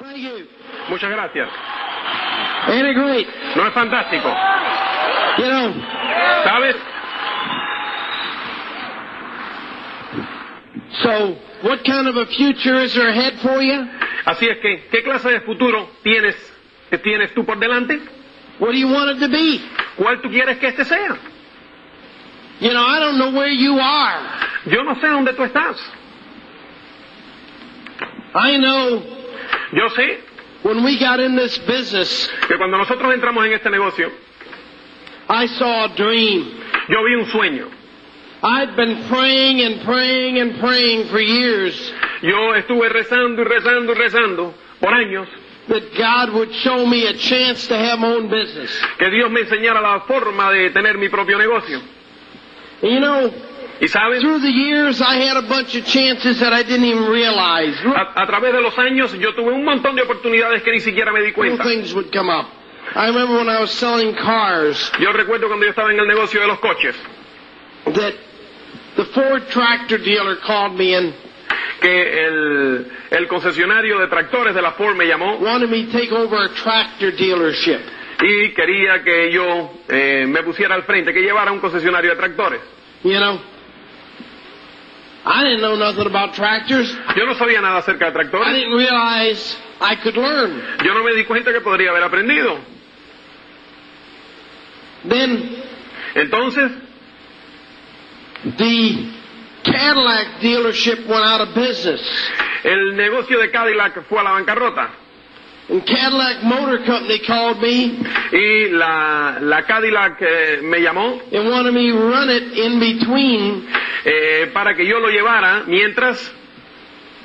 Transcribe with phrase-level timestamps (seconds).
[0.00, 0.46] Thank you.
[0.88, 1.48] Muchas gracias.
[2.66, 3.26] Great?
[3.56, 4.28] ¿No es fantástico?
[5.38, 5.74] You know,
[6.44, 6.76] ¿Sabes?
[11.02, 13.86] so what kind of a future is there ahead for you?
[14.24, 16.36] Así es que, ¿qué clase de futuro tienes,
[17.02, 17.98] tienes tú por delante?
[18.58, 19.60] What do you want it to be?
[19.96, 21.16] ¿Cuál tú quieres que este sea?
[22.60, 24.20] You know, I don't know where you are.
[24.66, 25.76] Yo no sé dónde tú estás.
[28.34, 29.17] I know
[29.72, 30.20] Yo sé
[30.62, 34.10] when we got in this business, que cuando nosotros entramos en este negocio,
[35.28, 36.60] I saw a dream.
[36.88, 37.68] yo vi un sueño.
[38.42, 43.94] I'd been praying and praying and praying for years Yo estuve rezando y rezando y
[43.96, 45.28] rezando por años
[45.68, 48.70] that God would show me a chance to have my own business.
[48.98, 51.80] que Dios me enseñara la forma de tener mi propio negocio.
[52.82, 53.30] You know,
[53.80, 57.04] Y sabes, through the years, I had a bunch of chances that I didn't even
[57.08, 57.76] realize.
[57.84, 61.22] a, través de los años yo tuve un montón de oportunidades que ni siquiera me
[61.22, 61.62] di cuenta.
[61.62, 62.46] things would come up.
[62.94, 66.40] I remember when I was selling cars Yo recuerdo cuando yo estaba en el negocio
[66.40, 66.96] de los coches,
[67.84, 68.14] that
[68.96, 71.14] the Ford tractor dealer called me and
[71.80, 76.10] que el, el concesionario de tractores de la Ford me llamó wanted me to take
[76.10, 77.80] over a tractor dealership.
[78.22, 82.60] y quería que yo eh, me pusiera al frente, que llevara un concesionario de tractores.
[83.04, 83.38] You know,
[85.30, 86.90] I didn't know nothing about tractors.
[87.14, 88.52] Yo no sabía nada acerca de I tractores.
[88.54, 90.62] didn't realize I could learn.
[90.84, 92.58] Yo no me di cuenta que podría haber aprendido.
[95.04, 95.62] Then
[96.14, 96.72] Entonces,
[98.56, 99.12] the
[99.64, 102.00] Cadillac dealership went out of business.
[102.64, 104.88] el negocio de Cadillac fue a la bancarrota
[105.70, 108.00] And Cadillac Motor Company called me
[108.32, 113.68] y la, la Cadillac eh, me llamó and wanted me run it in between
[114.04, 116.32] eh, para que yo lo llevara mientras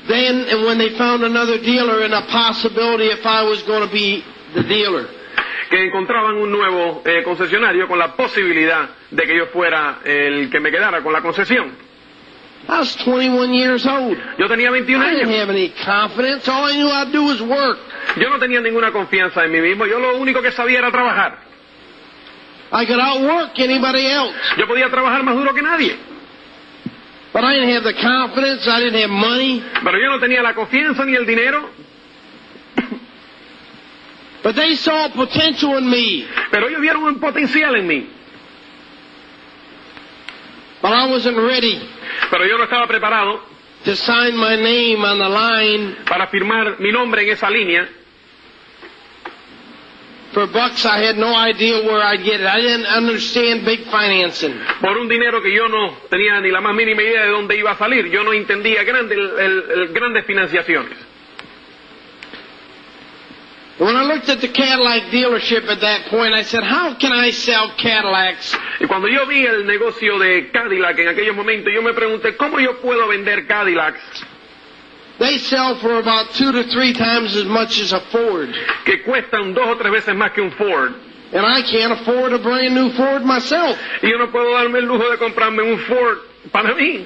[0.10, 3.94] then and when they found another dealer and a possibility if I was going to
[3.94, 4.24] be
[4.54, 5.08] the dealer.
[5.70, 10.60] que encontraban un nuevo eh, concesionario con la posibilidad de que yo fuera el que
[10.60, 11.93] me quedara con la concesión.
[12.68, 14.18] I was 21 years old.
[14.40, 16.48] Yo tenía 21 I didn't have any confidence.
[16.48, 17.78] All I knew I'd do was work.
[18.18, 19.86] Yo no tenía ninguna confianza en mí mismo.
[19.86, 21.40] Yo lo único que sabía era trabajar.
[22.72, 24.36] I could outwork anybody else.
[24.58, 25.98] Yo podía trabajar más duro que nadie.
[27.34, 28.68] But I didn't have the confidence.
[28.68, 29.64] I didn't have money.
[29.84, 31.70] Pero yo no tenía la confianza ni el dinero.
[34.44, 36.28] But they saw potential in me.
[36.52, 38.10] Pero ellos vieron un potencial en mí.
[40.82, 41.80] But I wasn't ready
[42.30, 43.42] Pero yo no estaba preparado
[43.86, 47.88] to sign my name on the line para firmar mi nombre en esa línea.
[50.34, 50.84] for bucks.
[50.84, 52.48] I had no idea where I'd get it.
[52.48, 54.56] I didn't understand big financing.
[54.82, 57.70] por un dinero que yo no tenía ni la más mínima idea de dónde iba
[57.72, 58.08] a salir.
[58.10, 60.98] Yo no entendía grande, el- el- el grandes financiaciones.
[60.98, 62.52] When I looked at the Cadillac dealership at that point,
[62.84, 63.63] I said, how can I sell Cadillacs
[68.80, 72.60] Y cuando yo vi el negocio de Cadillac en aquellos momentos, yo me pregunté, ¿cómo
[72.60, 74.26] yo puedo vender Cadillacs
[75.20, 78.50] They sell for about two to three times as much as a Ford.
[78.84, 80.94] que cuestan dos o tres veces más que un Ford?
[81.34, 83.78] And I can't afford a brand new Ford myself.
[84.02, 86.20] Y yo no puedo darme el lujo de comprarme un Ford
[86.52, 87.06] para mí.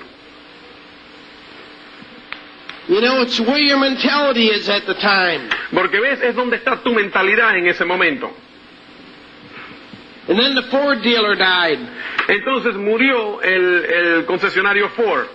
[2.88, 5.50] You know, it's where your mentality is at the time.
[5.74, 8.31] Porque ves, es donde está tu mentalidad en ese momento.
[10.30, 11.80] And then the Ford dealer died.
[12.30, 15.28] Entonces murió el, el concesionario Ford.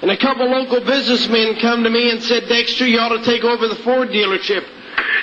[0.00, 3.44] And a couple local businessmen come to me and said, Dexter, you ought to take
[3.44, 4.64] over the Ford dealership.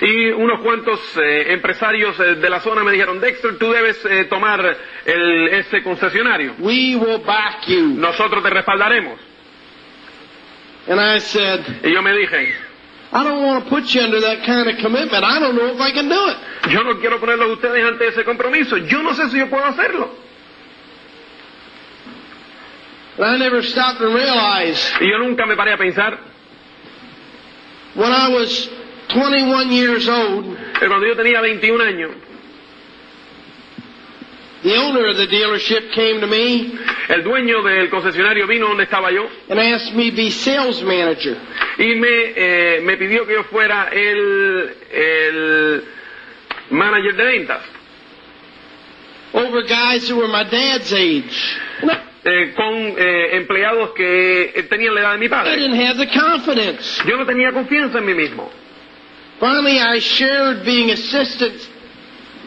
[0.01, 4.25] Y unos cuantos eh, empresarios eh, de la zona me dijeron, Dexter, tú debes eh,
[4.25, 6.55] tomar el, ese concesionario.
[6.59, 7.87] We will back you.
[7.87, 9.30] Nosotros te respaldaremos.
[10.87, 12.53] And I said, Y yo me dije,
[13.13, 15.23] I don't want to put you under that kind of commitment.
[15.23, 16.71] I don't know if I can do it.
[16.71, 18.77] yo no quiero ponerlos a ustedes ante ese compromiso.
[18.77, 20.09] Yo no sé si yo puedo hacerlo.
[23.17, 26.17] And I never stopped and realized Y yo nunca me paré a pensar
[27.93, 28.69] when I was
[29.09, 32.11] 21 years old, cuando yo tenía 21 años,
[34.63, 36.77] the owner of the dealership came to me
[37.09, 41.35] El dueño del concesionario vino donde estaba yo and asked me to be sales manager.
[41.77, 45.83] y me, eh, me pidió que yo fuera el, el
[46.69, 47.61] manager de ventas.
[49.33, 51.57] over guys who were my dad's age.
[51.83, 55.55] I eh, con eh, empleados que tenían la edad de mi I padre.
[55.55, 57.01] didn't have the confidence.
[57.07, 58.49] Yo no tenía confianza en mí mismo.
[59.39, 61.67] Finally, I shared being assistant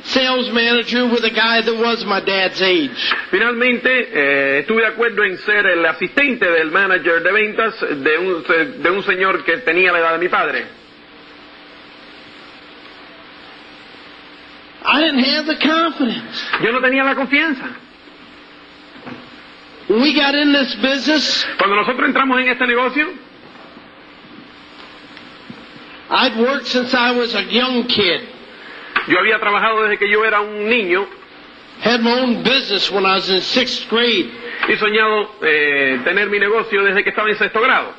[0.05, 3.15] sales manager with a guy that was my dad's age.
[3.31, 8.83] Finalmente, eh, estuve de acuerdo en ser el asistente del manager de ventas de un,
[8.83, 10.67] de un señor que tenía la edad de mi padre.
[14.87, 16.45] I didn't have the confidence.
[16.63, 17.77] Yo no tenía la confianza.
[19.89, 23.07] We got in this business, Cuando nosotros entramos en este negocio,
[26.11, 28.34] I'd worked since I was a young kid.
[29.09, 31.07] Yo había trabajado desde que yo era un niño
[31.85, 34.31] Had my own business when I was in sixth grade.
[34.69, 37.93] y soñado eh, tener mi negocio desde que estaba en sexto grado.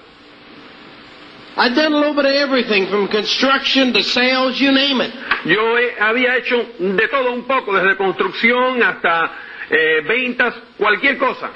[1.57, 5.11] I'd done a little bit of everything from construction to sales, you name it.
[5.45, 9.31] Yo he- había hecho de todo un poco, desde construcción hasta
[9.69, 11.49] eh, ventas, cualquier cosa.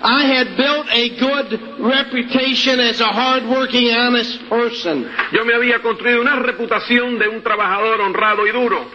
[0.00, 5.10] I had built a good reputation as a hard-working, honest person.
[5.32, 8.86] Yo me había construido una reputación de un trabajador honrado y duro.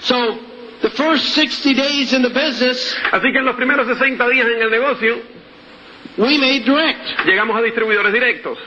[0.00, 0.38] So,
[0.80, 4.62] the first 60 days in the business, Así que en los primeros 60 días en
[4.62, 5.20] el negocio
[6.16, 7.26] we made direct.
[7.26, 8.58] llegamos a distribuidores directos.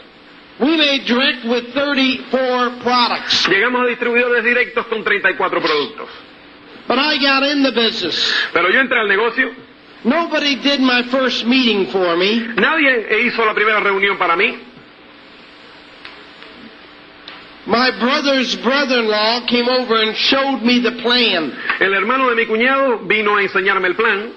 [0.59, 3.47] We made direct with 34 products.
[3.49, 6.09] Llegamos a distribuidores directos con 34 productos.
[6.87, 8.31] But I got in the business.
[8.53, 9.49] Pero yo entré al negocio,
[10.03, 12.47] Nobody did my first meeting for me.
[12.55, 14.57] nadie hizo la primera reunión para mí.
[17.67, 21.53] My brother's brother-in-law came over and showed me the plan.
[21.79, 24.33] El hermano de mi cuñado vino a enseñarme el plan.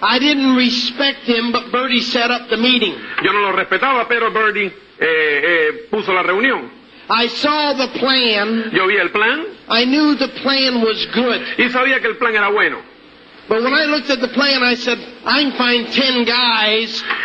[0.00, 2.94] I didn't respect him, but Bertie set up the meeting.
[3.22, 6.70] Yo no lo respetaba, pero Birdie eh, eh, puso la reunión.
[7.08, 8.70] I saw the plan.
[8.72, 11.40] Yo vi el plan I knew the plan was good.
[11.58, 12.91] y sabía que el plan era bueno.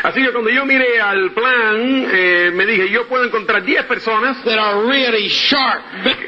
[0.03, 4.43] Así que cuando yo miré al plan, eh, me dije, yo puedo encontrar 10 personas
[4.43, 5.83] that are really sharp,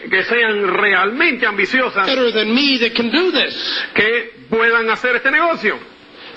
[0.09, 3.55] que sean realmente ambiciosas, better than me that can do this.
[3.93, 5.77] que puedan hacer este negocio.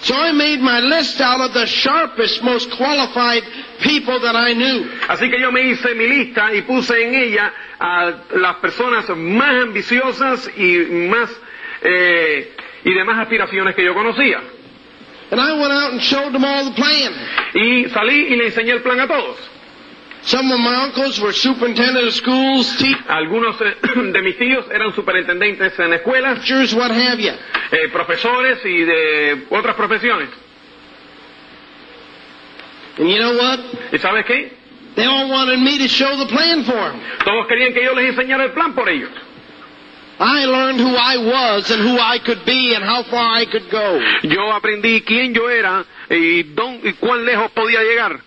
[0.00, 3.44] So I made my list out of the sharpest, most qualified
[3.80, 4.90] people that I knew.
[5.06, 9.62] Así que yo me hice mi lista y puse en ella a las personas más
[9.62, 10.78] ambiciosas y
[11.08, 11.30] más
[11.82, 12.52] eh,
[12.84, 14.40] y de más aspiraciones que yo conocía.
[15.30, 17.12] And I went out and showed them all the plan.
[17.54, 19.36] Y salí y le enseñé el plan a todos.
[20.24, 22.68] Some of my uncles were superintendent of schools,
[23.08, 23.74] Algunos eh,
[24.12, 27.32] de mis tíos eran superintendentes en escuelas, teachers, what have you.
[27.72, 30.28] eh, profesores y de otras profesiones.
[32.98, 33.58] And you know what?
[33.92, 34.52] ¿Y sabes qué?
[34.94, 37.00] They all wanted me to show the plan for them.
[37.24, 39.10] Todos querían que yo les enseñara el plan por ellos.
[40.22, 43.68] I learned who I was and who I could be and how far I could
[43.68, 43.98] go.
[44.22, 46.44] Yo aprendí quién yo era y,
[47.00, 48.20] cuán lejos podía llegar.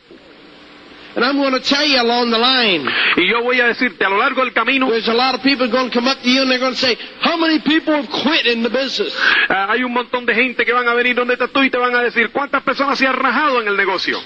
[1.16, 4.10] And I'm going to tell you along the line, Y yo voy a decirte, a
[4.10, 6.42] lo largo del camino, there's a lot of people going to come up to you
[6.42, 9.16] and they're going to say, how many people have quit in the business?
[9.48, 11.78] ah, hay un montón de gente que van a venir donde estás tú y te
[11.78, 14.20] van a decir, ¿cuántas personas se han rajado en el negocio?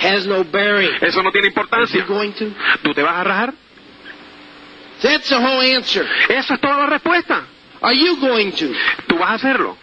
[0.00, 0.92] Has no bearing.
[1.02, 2.06] Eso no tiene importancia.
[2.06, 2.46] going to?
[2.82, 3.67] ¿Tú te vas a rajar?
[5.02, 6.04] That's the whole answer.
[6.28, 7.46] Esa es toda la respuesta.
[7.80, 8.72] Are you going to?
[9.06, 9.76] Tú vas a hacerlo.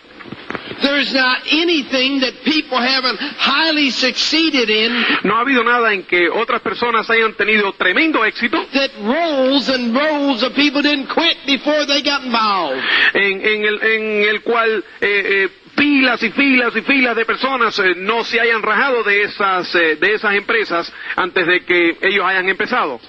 [0.82, 4.92] There's not anything that people haven't highly succeeded in
[5.24, 9.96] No ha habido nada en que otras personas hayan tenido tremendo éxito, that rolls and
[9.96, 12.82] rolls of people didn't quit before they got involved.
[13.14, 17.78] en, en el, en el cual eh, eh, filas y filas y filas de personas
[17.80, 22.26] eh, no se hayan rajado de esas, eh, de esas empresas antes de que ellos
[22.26, 23.00] hayan empezado.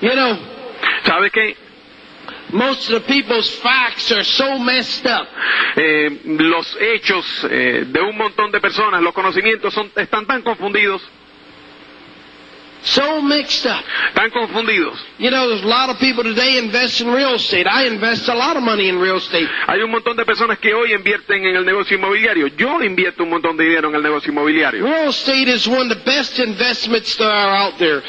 [0.00, 0.38] You know,
[1.04, 1.56] ¿Sabes qué?
[2.52, 5.26] most of the people's facts are so messed up.
[5.76, 11.02] Eh, los hechos eh, de un montón de personas, los conocimientos son, están tan confundidos,
[12.94, 13.84] So mixed up.
[14.14, 14.98] tan confundidos.
[15.18, 17.66] You know, there's a lot of people today invest in real estate.
[17.66, 19.48] I invest a lot of money in real estate.
[19.66, 22.48] Hay un montón de personas que hoy invierten en el negocio inmobiliario.
[22.56, 24.84] Yo invierto un montón de dinero en el negocio inmobiliario.
[24.84, 28.02] Real estate is one of the best investments that are out there.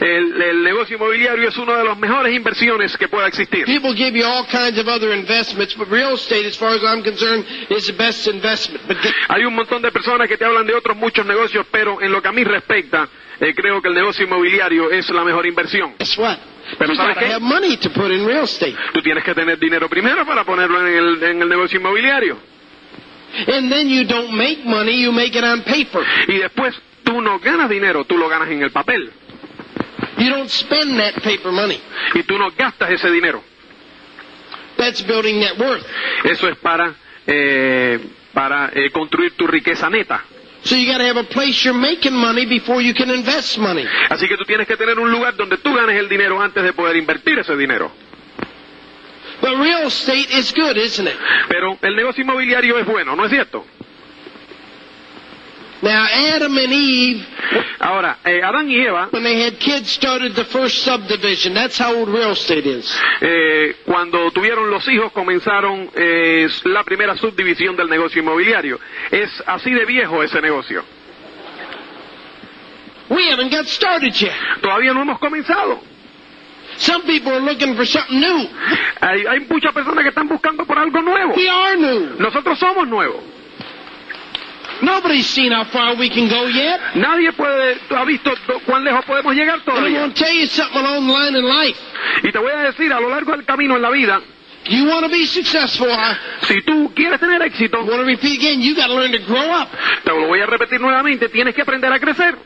[0.00, 3.66] El, el negocio inmobiliario es una de las mejores inversiones que pueda existir.
[3.66, 7.02] People give you all kinds of other investments, but real estate, as far as I'm
[7.02, 8.86] concerned, is the best investment.
[8.86, 8.96] But
[9.28, 12.22] Hay un montón de personas que te hablan de otros muchos negocios, pero en lo
[12.22, 13.08] que a mí respecta,
[13.40, 15.94] eh, creo que el negocio inmobiliario es la mejor inversión.
[16.78, 17.26] Pero ¿sabes qué?
[18.92, 22.38] Tú tienes que tener dinero primero para ponerlo en el, en el negocio inmobiliario.
[23.48, 26.02] And then you don't make money, you make it on paper.
[26.28, 29.10] Y después tú no ganas dinero, tú lo ganas en el papel.
[30.18, 31.80] You don't spend that paper money.
[32.14, 33.42] Y tú no gastas ese dinero.
[34.76, 35.84] That's building net worth.
[36.24, 36.94] Eso es para,
[37.26, 37.98] eh,
[38.32, 40.24] para eh, construir tu riqueza neta.
[40.64, 43.84] So you gotta have a place you're making money before you can invest money.
[44.08, 46.72] Así que tú tienes que tener un lugar donde tú ganes el dinero antes de
[46.72, 47.90] poder invertir ese dinero.
[49.40, 51.16] But real estate is good, isn't it?
[51.48, 53.66] Pero el negocio inmobiliario es bueno, ¿no es cierto?
[55.82, 57.26] Now, Adam and Eve,
[57.80, 61.52] Ahora, eh, Adán y Eva, when they had kids, started the first subdivision.
[61.54, 62.88] That's how old real estate is.
[63.20, 68.78] eh, cuando tuvieron los hijos, comenzaron eh, la primera subdivisión del negocio inmobiliario.
[69.10, 70.84] Es así de viejo ese negocio.
[73.08, 74.32] We haven't got started yet.
[74.60, 75.80] Todavía no hemos comenzado.
[76.78, 78.48] Some people are looking for something new.
[79.00, 81.34] Hay, hay muchas personas que están buscando por algo nuevo.
[81.34, 82.16] We are new.
[82.18, 83.20] Nosotros somos nuevos.
[84.82, 86.80] Nobody's seen how far we can go yet.
[86.96, 88.32] Nadie puede, ha visto
[88.66, 90.08] cuán lejos podemos llegar And todavía.
[90.08, 91.78] to tell you something along the line in life.
[92.24, 94.20] Y te voy a decir, a lo largo del camino en la vida,
[94.64, 96.14] You want to be successful, huh?
[96.46, 99.50] si tú quieres tener éxito, want to repeat again, you got to learn to grow
[99.52, 99.68] up.
[100.04, 102.36] te lo voy a repetir nuevamente, tienes que aprender a crecer.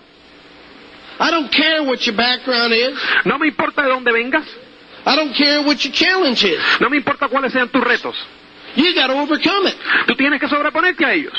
[1.19, 2.99] I don't care what your background is.
[3.25, 4.47] No me importa de dónde vengas,
[5.07, 6.59] I don't care what your challenge is.
[6.81, 8.15] no me importa cuáles sean tus retos.
[8.77, 9.77] You got to overcome it.
[10.07, 11.35] Tú tienes que sobreponerte a ellos.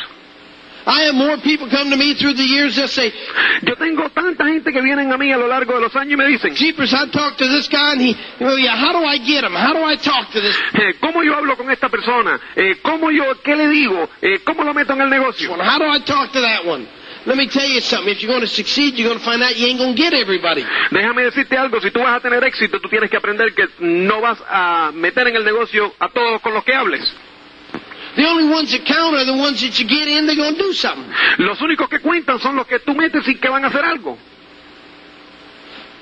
[0.88, 3.12] I have more people come to me through the years that say,
[3.62, 6.16] Yo tengo tanta gente que vienen a mí a lo largo de los años y
[6.16, 9.18] me dicen, Jeepers, I talked to this guy and he, well, yeah, how do I
[9.18, 9.52] get him?
[9.52, 12.40] How do I talk to this eh, ¿cómo yo hablo con esta persona?
[12.56, 14.10] Eh, ¿Cómo yo, qué le digo?
[14.22, 15.52] Eh, ¿Cómo lo meto en el negocio?
[15.52, 15.62] one?
[15.62, 16.88] How do I talk to that one?
[17.26, 18.14] Let me tell you something.
[18.14, 20.14] If you're going to succeed, you're going to find out you ain't going to get
[20.14, 20.64] everybody.
[20.92, 24.22] Déjame decirte algo, si tú vas a tener éxito, tú tienes que aprender que no
[24.22, 27.04] vas a meter en el negocio a todos con los que hables.
[31.38, 34.18] Los únicos que cuentan son los que tú metes y que van a hacer algo.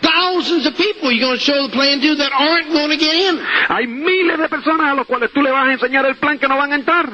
[0.02, 3.16] Thousands of people you're going to show the plan to that aren't going to get
[3.16, 3.40] in.
[3.70, 6.48] Hay miles de personas a los cuales tú le vas a enseñar el plan que
[6.48, 7.10] no van a entrar.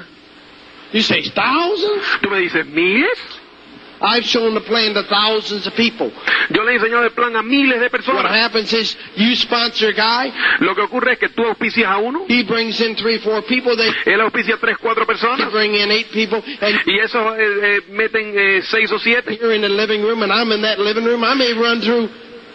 [0.91, 2.03] You say, thousands?
[2.21, 3.17] Tú me dices, ¿miles?
[4.01, 6.11] I've shown the plan to thousands of people.
[6.49, 9.93] Yo le he enseñado el plan a miles de What happens is you sponsor a
[9.93, 13.41] guy, Lo que ocurre es que tú auspicias a uno, he brings in three, four
[13.43, 17.77] people, they él auspicia tres, cuatro personas, bring in eight people, and y esos eh,
[17.77, 19.37] eh, meten eh, seis o siete.
[19.39, 21.23] you're in the living room and I'm in that living room.
[21.23, 22.09] I may run through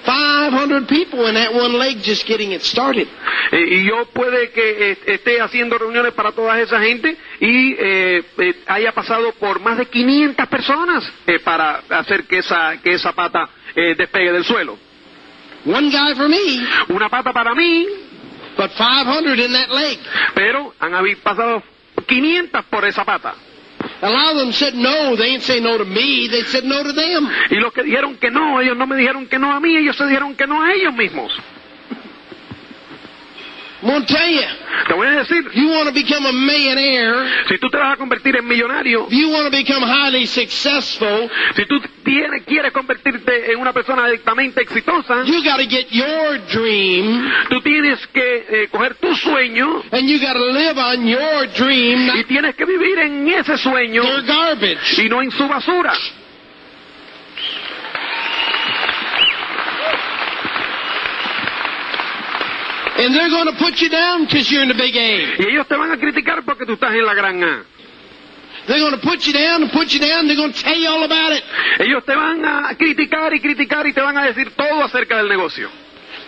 [0.07, 3.09] 500 people in that one leg just getting it started.
[3.53, 8.23] Eh, y yo puede que eh, esté haciendo reuniones para toda esa gente y eh,
[8.39, 11.05] eh, haya pasado por más de 500 personas
[11.45, 14.79] para hacer que esa, que esa pata despegue del suelo.
[15.67, 16.39] One guy for me,
[16.89, 17.87] Una pata para mí,
[18.57, 19.99] but 500 in that leg.
[20.35, 21.63] pero han habi- pasado
[22.07, 23.35] 500 por esa pata.
[27.51, 29.97] Y los que dijeron que no, ellos no me dijeron que no a mí, ellos
[29.97, 31.33] se dijeron que no a ellos mismos.
[33.83, 34.05] You,
[34.89, 37.97] Te voy a decir, you want to become a millionaire, si tú te vas a
[37.97, 43.53] convertir en millonario, if you want to become highly successful, si tú tienes, quieres convertirte
[43.53, 48.69] en una persona directamente exitosa, you got to get your dream tú tienes que eh,
[48.71, 52.99] coger tu sueño and you got to live on your dream, y tienes que vivir
[52.99, 55.03] en ese sueño their garbage.
[55.05, 55.93] y no en su basura.
[62.99, 65.37] And they're going to put you down because you're in the big A.
[65.39, 67.65] Y ellos te van a criticar porque tú estás en la gran A.
[68.67, 70.27] They're going to put you down and put you down.
[70.27, 71.45] They're going to tell you all about it.
[71.81, 75.29] Ellos te van a criticar y criticar y te van a decir todo acerca del
[75.29, 75.71] negocio.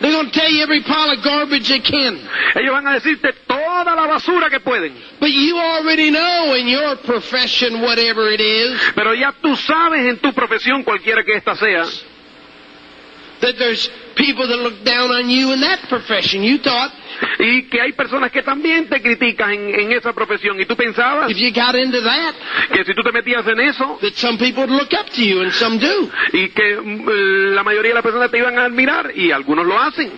[0.01, 2.21] They're going to tell you every pile of garbage they can.
[2.55, 4.95] Ellos van a decirte toda la basura que pueden.
[5.19, 10.19] But you already know in your profession, whatever it is, Pero ya tú sabes en
[10.19, 11.85] tu profesión, cualquiera que ésta sea,
[13.41, 16.43] that there's people that look down on you in that profession.
[16.43, 16.93] You thought
[17.39, 20.61] y que hay personas que también te critican en, en esa profesión.
[20.61, 22.35] Y tú pensabas if you got into that,
[22.73, 25.43] que si tú te metías en eso that some people would look up to you
[25.43, 26.11] and some do.
[26.33, 29.79] y que mm, la mayoría de las personas te iban a admirar y algunos lo
[29.79, 30.13] hacen.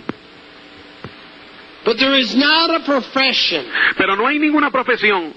[1.84, 3.64] But there is not a profession
[3.96, 5.32] Pero no hay ninguna profesión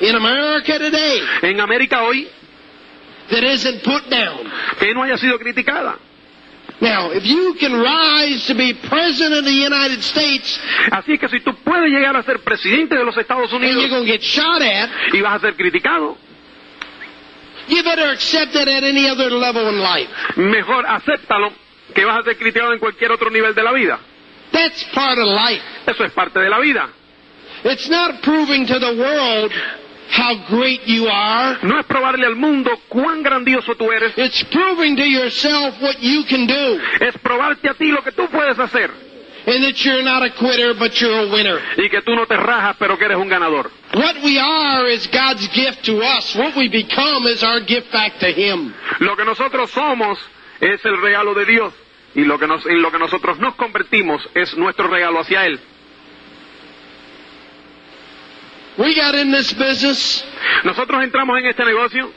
[0.00, 2.28] in America today en América hoy
[3.30, 4.50] that isn't put down.
[4.78, 5.98] que no haya sido criticada.
[6.80, 10.58] Now, if you can rise to be president of the United States
[10.90, 13.90] Así que si tú puedes llegar a ser presidente de los Estados and you're Unidos
[13.90, 16.16] going to get shot at, y vas a ser criticado,
[17.68, 20.10] you better accept it at any other level in life.
[20.36, 21.52] mejor acéptalo
[21.94, 23.98] que vas a ser criticado en cualquier otro nivel de la vida.
[24.50, 25.62] That's part of life.
[25.86, 26.88] Eso es parte de la vida.
[27.64, 29.52] It's not proving to the world
[30.12, 31.58] how great you are.
[31.62, 36.24] No es probarle al mundo cuán grandioso tú eres, It's proving to yourself what you
[36.28, 36.78] can do.
[37.00, 38.90] es probarte a ti lo que tú puedes hacer
[39.44, 41.58] And that you're not a quitter, but you're a winner.
[41.76, 43.70] y que tú no te rajas, pero que eres un ganador.
[43.94, 46.36] What we are is God's gift to us.
[46.36, 48.72] What we become is our gift back to Him.
[49.00, 50.16] Lo que nosotros somos
[50.60, 51.74] es el regalo de Dios
[52.14, 55.58] y lo que nos, en lo que nosotros nos convertimos es nuestro regalo hacia Él.
[58.78, 60.24] We got in this business.
[60.64, 62.10] Nosotros entramos en este negocio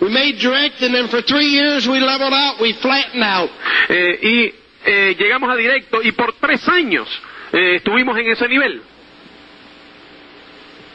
[0.00, 2.60] We made direct, and then for three years we leveled out.
[2.60, 3.50] We flattened out.
[3.88, 4.54] eh, y
[4.84, 7.08] eh, llegamos a directo y por tres años
[7.52, 8.80] eh, estuvimos en ese nivel.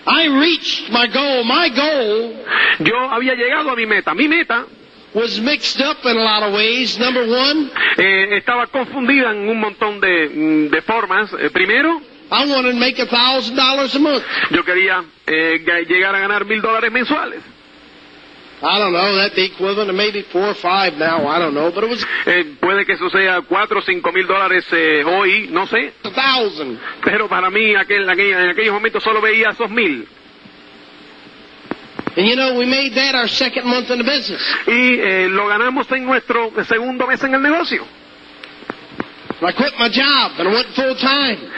[0.06, 1.44] I reached my goal.
[1.46, 2.34] My goal
[2.80, 4.13] Yo había llegado a mi meta.
[4.13, 4.66] Mi meta
[5.13, 6.98] was mixed up in a lot of ways.
[6.98, 11.32] Number one, eh, estaba confundida en un montón de, mm, de formas.
[11.40, 12.02] Eh, primero,
[12.34, 14.24] I wanted to make a thousand dollars a month.
[14.50, 17.42] yo quería eh, ga- llegar a ganar mil dólares mensuales.
[18.66, 19.16] I don't know.
[19.18, 21.28] That'd be equivalent to maybe four or five now.
[21.28, 24.25] I don't know, but it was Eh, puede que eso sea cuatro o cinco mil
[24.25, 25.94] dólares eh, hoy, no sé.
[26.04, 26.80] a thousand.
[27.04, 30.08] Pero para mí aquel, aquel- en aquellos momentos solo veía esos mil.
[32.16, 34.42] And you know, we made that our second month in the business.
[34.68, 37.84] Y eh, lo ganamos en nuestro segundo mes en el negocio.
[37.84, 38.62] I quit my job and I went
[39.02, 39.33] full time.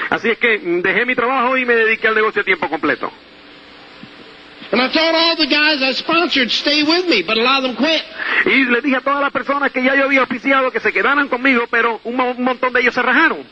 [0.09, 3.11] Así es que mm, dejé mi trabajo y me dediqué al negocio a tiempo completo.
[4.71, 7.63] And I told all the guys I sponsored stay with me, but a lot of
[7.63, 8.03] them quit.
[8.45, 11.27] Y le dije a todas las personas que ya yo había oficiado que se quedaran
[11.29, 13.45] conmigo, pero un, un montón de ellos se rajaron.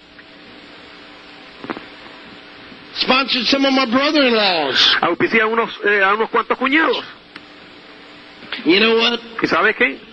[2.96, 4.98] Sponsored some of my brother-in-laws.
[5.02, 7.04] Auspicié a unos, eh, a unos cuantos cuñados.
[8.66, 9.20] You know what?
[9.42, 10.13] ¿Y sabes qué?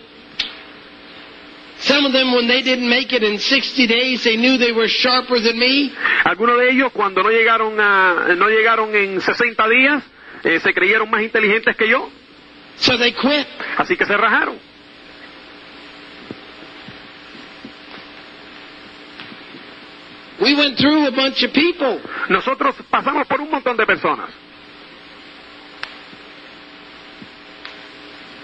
[6.25, 10.03] Algunos de ellos, cuando no llegaron, a, no llegaron en 60 días,
[10.45, 12.11] eh, se creyeron más inteligentes que yo,
[12.77, 13.47] So they quit.
[13.77, 14.59] así que se rajaron.
[20.41, 22.01] We went through a bunch of people.
[22.31, 24.31] Nosotros pasamos por un montón de personas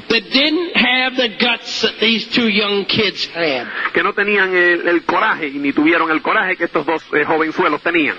[0.09, 3.66] that didn't have the guts that these two young kids had.
[3.92, 7.25] que no tenían el, el coraje y ni tuvieron el coraje que estos dos eh,
[7.25, 8.16] jovenzuelos tenían.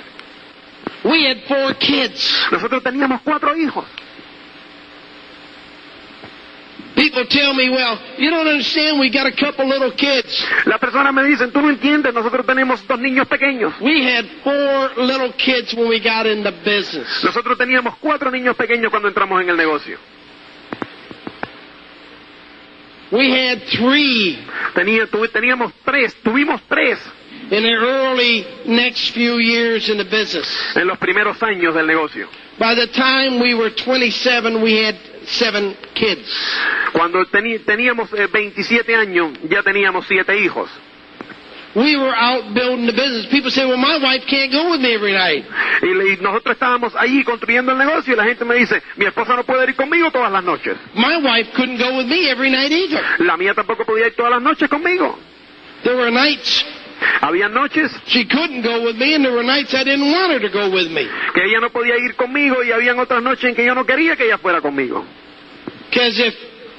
[1.04, 2.48] We had four kids.
[2.52, 3.86] Nosotros teníamos cuatro hijos.
[6.96, 10.44] People tell me, well, you don't understand, we got a couple little kids.
[10.66, 13.72] Las personas me dicen, tú no entiendes, nosotros tenemos dos niños pequeños.
[13.80, 17.24] We had four little kids when we got in the business.
[17.24, 20.00] Nosotros teníamos cuatro niños pequeños cuando entramos en el negocio.
[23.12, 24.38] We had three
[24.74, 27.00] Tenía, tuve- teníamos tres, tuvimos tres
[27.50, 30.48] in the early next few years in the business.
[30.76, 32.28] en los primeros años del negocio.
[32.60, 36.28] By the time we were 27, we had seven kids.
[36.92, 40.70] Cuando teníamos eh, 27 años, ya teníamos siete hijos.
[41.76, 43.28] We were out building the business.
[43.30, 45.46] People say, well, my wife can't go with me every night.
[45.84, 49.44] Y, nosotros estábamos ahí construyendo el negocio y la gente me dice, mi esposa no
[49.44, 50.78] puede ir conmigo todas las noches.
[50.96, 53.04] My wife couldn't go with me every night either.
[53.20, 55.18] La mía tampoco podía ir todas las noches conmigo.
[55.84, 56.66] There were nights
[57.22, 60.40] Había noches she couldn't go with me, and there were nights I didn't want her
[60.40, 61.08] to go with me.
[61.34, 64.16] que ella no podía ir conmigo y habían otras noches en que yo no quería
[64.16, 65.06] que ella fuera conmigo.
[65.90, 66.34] Because if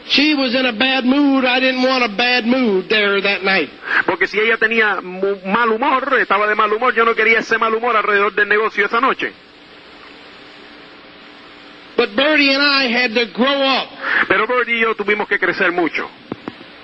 [0.08, 3.70] she was in a bad mood, I didn't want a bad mood there that night.
[4.06, 7.74] Porque si ella tenía mal humor, estaba de mal humor, yo no quería ese mal
[7.74, 9.32] humor alrededor del negocio esa noche.
[11.96, 13.88] But Bertie and I had to grow up
[14.28, 16.08] Pero Birdie y yo tuvimos que crecer mucho,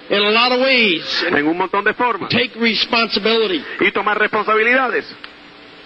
[0.09, 3.65] in a lot of ways en un montón de formas, take responsibility.
[3.81, 5.07] y tomar responsabilidades.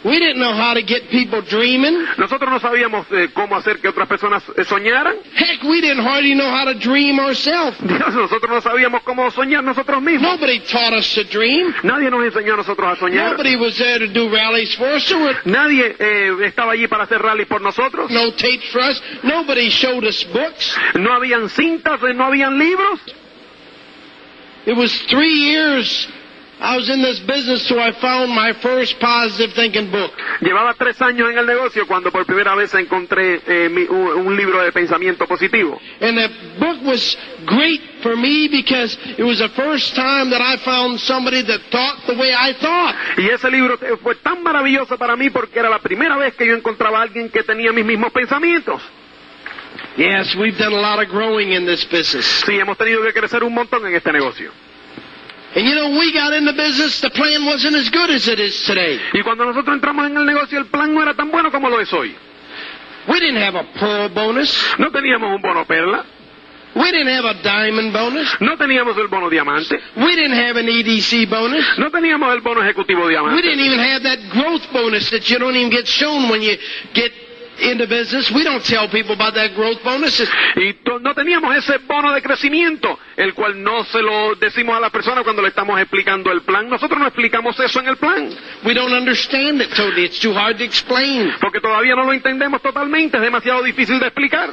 [0.04, 2.06] We didn't know how to get people dreaming.
[2.18, 5.16] Nosotros no sabíamos eh, cómo hacer que otras personas eh, soñaran.
[5.34, 7.76] Heck, we didn't hardly know how to dream ourselves.
[7.80, 10.38] Dios, nosotros no sabíamos cómo soñar nosotros mismos.
[10.38, 11.74] Nobody taught us to dream.
[11.82, 13.32] Nadie nos enseñó a nosotros a soñar.
[13.32, 15.12] Nobody was there to do rallies for us.
[15.44, 18.10] Nadie eh, estaba allí para hacer rallies por nosotros.
[18.10, 19.02] no tapes for us.
[19.24, 20.78] Nobody showed us books.
[20.94, 23.00] No habían cintas, eh, no habían libros.
[24.64, 26.08] It was three years
[26.60, 30.10] I was in this business so I found my first positive thinking book.
[30.40, 34.36] Llevaba tres años en el negocio cuando por primera vez encontré eh, mi- un, un
[34.36, 35.80] libro de pensamiento positivo.
[36.00, 37.16] And the book was
[37.46, 42.06] great for me because it was the first time that I found somebody that thought
[42.08, 42.94] the way I thought.
[43.18, 46.44] Y ese libro eh, fue tan maravilloso para mí porque era la primera vez que
[46.44, 48.82] yo encontraba a alguien que tenía mis mismos pensamientos.
[49.96, 52.24] Yes, we've done a lot of growing in this business.
[52.46, 54.50] Sí, hemos tenido que crecer un montón en este negocio.
[59.12, 61.80] Y cuando nosotros entramos en el negocio, el plan no era tan bueno como lo
[61.80, 62.14] es hoy.
[63.08, 64.74] We didn't have a pearl bonus.
[64.78, 66.04] No teníamos un bono perla,
[66.74, 68.28] We didn't have a diamond bonus.
[68.40, 71.64] no teníamos el bono diamante, We didn't have an EDC bonus.
[71.78, 75.56] no teníamos el bono ejecutivo We didn't even have that growth bonus that you don't
[75.56, 76.56] even get shown when you
[76.92, 77.10] get
[77.60, 78.30] into business.
[78.30, 80.20] We don't tell people about that growth bonus.
[80.20, 84.80] It's- Y no teníamos ese bono de crecimiento, el cual no se lo decimos a
[84.80, 86.68] las personas cuando le estamos explicando el plan.
[86.68, 88.30] Nosotros no explicamos eso en el plan,
[88.64, 90.04] We don't understand it totally.
[90.06, 91.32] It's too hard to explain.
[91.40, 94.50] porque todavía no lo entendemos totalmente, es demasiado difícil de explicar.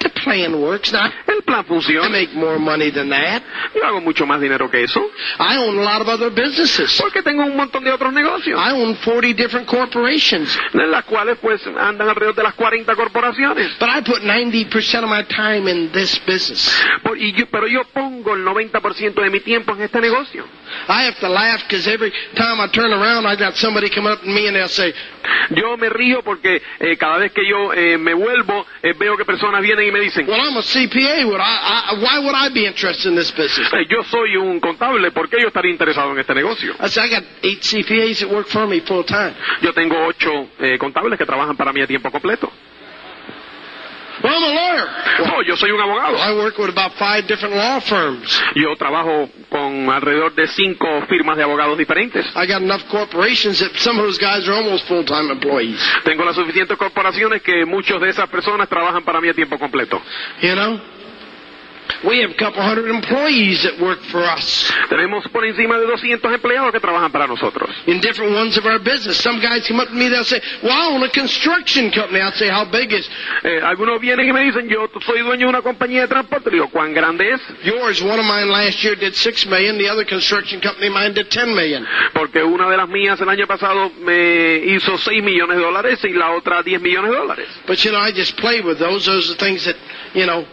[0.00, 0.92] The plan works.
[0.92, 2.08] Now, El plan I funciona.
[2.08, 3.42] make more money than that.
[3.74, 5.00] Yo hago mucho más dinero que eso,
[5.40, 6.96] I own a lot of other businesses.
[7.00, 10.56] porque tengo un montón de otros negocios, I own 40 different corporations.
[10.72, 13.76] en las cuales pues andan alrededor de las 40 corporaciones.
[13.80, 16.70] But I put 90% of my time in this business.
[17.02, 20.44] Por- y yo- pero yo pongo el 90% de mi tiempo en este negocio.
[20.88, 24.20] I have to laugh because every time I turn around, I got somebody come up
[24.20, 24.92] to me and they'll say,
[25.50, 29.24] Yo me río porque eh, cada vez que yo eh, me vuelvo, eh, veo que
[29.24, 31.24] personas vienen y me dicen, Well, I'm a CPA.
[31.26, 33.72] Would I, I, why would I be interested in this business?
[33.72, 36.74] "Eh, yo soy un contable, ¿por qué yo estaría interesado en este negocio?
[36.80, 39.34] I said, I got eight CPAs that work for me full time.
[39.62, 42.50] Yo tengo ocho eh, contables que trabajan para mí a tiempo completo.
[44.22, 44.86] Well, I'm a lawyer.
[45.26, 46.16] No, yo soy un abogado.
[46.18, 48.40] I work with about five different law firms.
[48.54, 52.26] Yo trabajo con alrededor de cinco firmas de abogados diferentes.
[52.34, 55.80] I got enough corporations that some of those guys are almost full-time employees.
[56.04, 60.00] Tengo las suficientes corporaciones que muchas de esas personas trabajan para mí a tiempo completo.
[60.42, 60.80] You know?
[62.04, 66.32] We have a couple hundred employees that work for us Tenemos por encima de 200
[66.32, 67.70] empleados que trabajan para nosotros.
[67.86, 69.16] in different ones of our business.
[69.18, 72.20] Some guys come up to me, they'll say, well, I own a construction company.
[72.20, 73.08] I'll say, how big is
[73.44, 76.50] Eh, algunos vienen y me dicen, yo soy dueño de una compañía de transporte.
[76.50, 77.40] Le digo, ¿cuán grande es?
[77.64, 78.00] yours?
[78.02, 79.78] One of mine last year did six million.
[79.78, 81.86] The other construction company mine did ten million.
[82.12, 86.10] Porque una de las mías el año pasado me hizo 6 millones de dólares y
[86.10, 87.48] la otra 10 millones de dólares.
[87.66, 89.04] But you know, I just play with those.
[89.06, 89.76] Those are things that,
[90.14, 90.44] you know,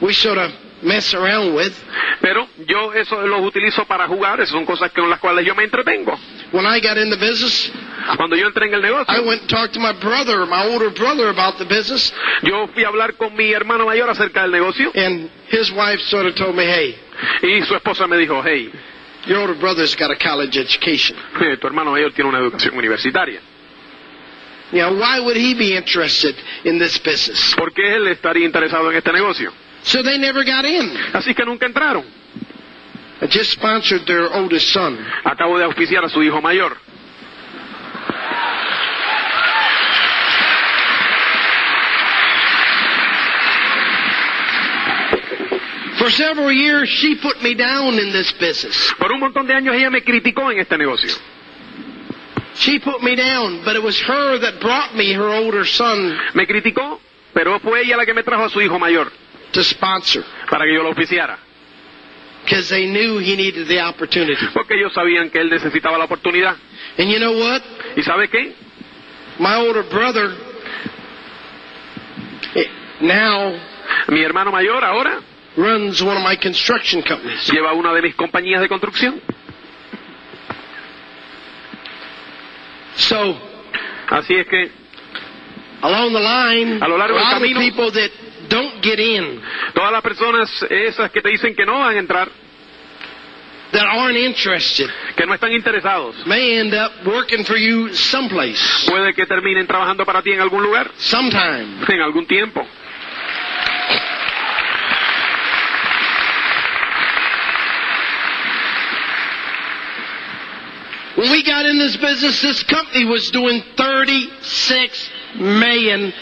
[0.00, 0.50] we sort of
[0.82, 1.72] mess around with.
[2.20, 5.64] Pero yo eso los utilizo para jugar, esas son cosas con las cuales yo me
[5.64, 6.18] entretengo.
[6.52, 7.70] When I got into business,
[8.16, 10.90] Cuando yo entré en el negocio, I went and talked to my brother, my older
[10.90, 14.90] brother, about the business, yo fui a hablar con mi hermano mayor acerca del negocio
[14.94, 16.96] and his wife sort of told me, hey,
[17.42, 18.70] y su esposa me dijo, hey,
[19.26, 21.16] your older brother's got a college education.
[21.60, 23.40] tu hermano mayor tiene una educación universitaria.
[24.72, 27.54] Know, why would he be interested in this business?
[27.56, 29.52] ¿Por qué él estaría interesado en este negocio?
[29.82, 30.90] So they never got in.
[31.12, 32.04] Así que nunca entraron.
[33.22, 34.98] I just sponsored their oldest son.
[35.24, 36.76] Acabo de auspiciar a su hijo mayor.
[45.98, 48.94] For several years, she put me down in this business.
[48.98, 51.14] Por un montón de años ella me criticó en este negocio.
[52.54, 56.46] She put me down, but it was her that brought me her older son Me
[56.46, 57.00] criticó,
[57.34, 59.12] pero fue ella la que me trajo a su hijo mayor
[59.52, 61.38] to sponsor para que yo lo auspiciara.
[62.44, 64.46] because they knew he needed the opportunity.
[64.54, 66.56] Porque ellos sabían que él necesitaba la oportunidad.
[66.98, 67.62] And you know what?
[67.96, 68.54] ¿Y sabe qué?
[69.38, 70.30] My older brother
[72.54, 72.68] eh,
[73.00, 73.54] now
[74.08, 75.20] Mi hermano mayor ahora
[75.56, 77.46] runs one of my construction companies.
[77.52, 79.20] lleva una de mis compañías de construcción.
[82.96, 83.38] So,
[84.08, 84.70] Así es que
[85.82, 88.10] along the line, A lo largo del camino- people that
[88.50, 89.40] don't get in,
[89.72, 92.28] todas las personas esas que te dicen que no van a entrar,
[93.72, 99.14] that aren't interested, que no están interesados, may end up working for you someplace, puede
[99.14, 101.84] que terminen trabajando para ti en algún lugar, sometime.
[101.88, 102.66] en algún tiempo.
[111.16, 116.14] When we got in this business, this company was doing $36 million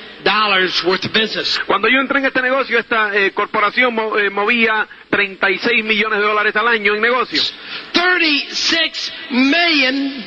[0.84, 1.58] worth of business.
[1.66, 6.24] Cuando yo entré en este negocio, esta eh, corporación mo- eh, movía 36 millones de
[6.24, 7.40] dólares al año en negocio.
[7.92, 10.24] $36 million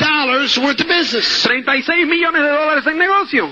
[0.64, 1.44] worth of business.
[1.44, 3.52] 36 millones de dólares en negocio.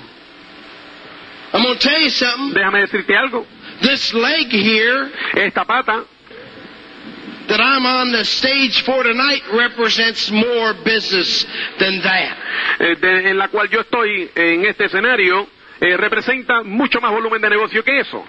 [1.52, 2.54] I'm going to tell you something.
[2.54, 3.46] Déjame decirte algo.
[3.82, 6.06] This leg here Esta pata
[7.48, 11.46] that I'm on the stage for tonight represents more business
[11.80, 12.38] than that.
[12.80, 15.48] eh, de- en la cual yo estoy en este escenario
[15.82, 18.26] eh, representa mucho más volumen de negocio que eso.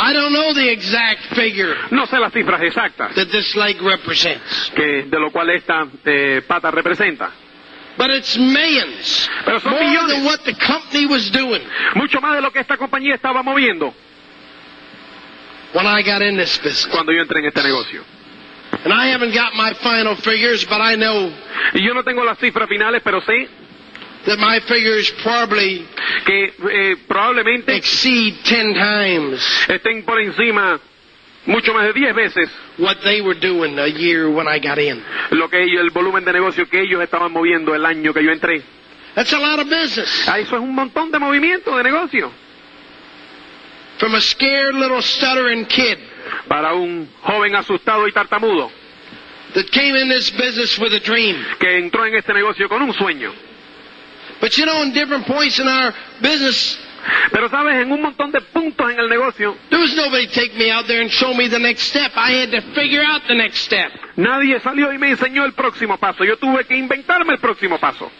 [0.00, 4.70] I don't know the exact figure No sé las cifras exactas that this leg represents.
[4.74, 7.30] que, de lo cual esta eh, pata representa.
[7.96, 9.28] But it's millions.
[9.44, 10.14] Pero son More millones.
[10.14, 11.62] than what the company was doing
[11.96, 13.92] Mucho más de lo que esta compañía estaba moviendo
[15.74, 16.86] when I got in this business.
[16.86, 18.02] cuando yo entré en este negocio.
[18.84, 21.32] And I haven't got my final figures, but I know
[21.74, 23.48] Y yo no tengo las cifras finales, pero sé
[24.26, 25.86] that my figures probably
[26.24, 30.80] que eh, probablemente exceed 10 times estén por encima
[31.46, 35.02] mucho más de 10 veces what they were doing a year when I got in.
[35.30, 38.32] lo que ellos, el volumen de negocio que ellos estaban moviendo el año que yo
[38.32, 38.62] entré.
[39.14, 40.28] That's a lot of business.
[40.28, 42.30] Ah, eso es un montón de movimiento de negocio
[43.98, 45.98] From a scared little stuttering kid
[46.48, 48.70] para un joven asustado y tartamudo
[49.54, 51.44] that came in this business with a dream.
[51.58, 53.32] que entró en este negocio con un sueño.
[54.40, 56.78] But you know, in different points in our business,
[57.30, 60.54] Pero sabes, en un montón de puntos en el negocio, there was nobody to take
[60.56, 62.12] me out there and show me the next step.
[62.16, 63.90] I had to figure out the next step.
[64.16, 66.24] nadie salió y me enseñó el próximo paso.
[66.24, 68.10] Yo tuve que inventarme el próximo paso.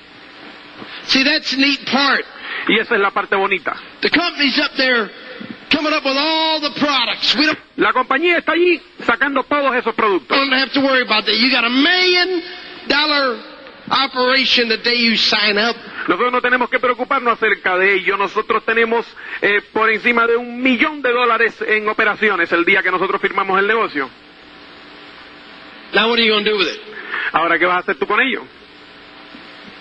[1.07, 2.25] See, that's neat part.
[2.68, 3.77] Y esa es la parte bonita.
[4.01, 5.11] The company's up there
[5.70, 7.35] coming up with all the products.
[7.37, 10.37] We don't, La compañía está allí sacando todos esos productos.
[10.37, 11.35] don't have to worry about that.
[11.35, 12.42] You got a million
[12.88, 13.38] dollar
[13.90, 15.76] operation the day you sign up.
[16.09, 18.16] Nosotros no tenemos que preocuparnos acerca de ello.
[18.16, 19.07] Nosotros tenemos
[19.42, 23.59] eh, por encima de un millón de dólares en operaciones el día que nosotros firmamos
[23.59, 24.09] el negocio.
[25.94, 26.81] Now, what are you going to do with it?
[27.33, 28.42] Ahora, ¿qué vas a hacer tú con ello?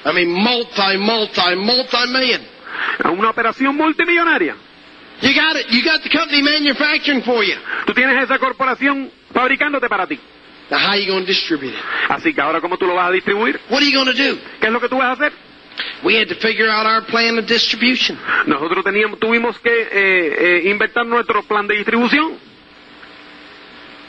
[0.06, 2.41] I mean, multi, multi, multi million.
[3.17, 4.56] Una operación multimillonaria.
[5.21, 5.65] You got it.
[5.69, 7.56] You got the company manufacturing for you.
[7.86, 10.19] Tú tienes esa corporación fabricándote para ti.
[10.69, 11.84] Now, how are you going to distribute it?
[12.10, 13.60] Así que ahora, ¿cómo tú lo vas a distribuir?
[13.69, 14.38] What are you going to do?
[14.60, 15.34] ¿Qué es lo que tú vas a hacer?
[16.03, 18.17] We had to figure out our plan of distribution.
[18.45, 22.38] Nosotros teníamos, tuvimos que eh, eh, inventar nuestro plan de distribución.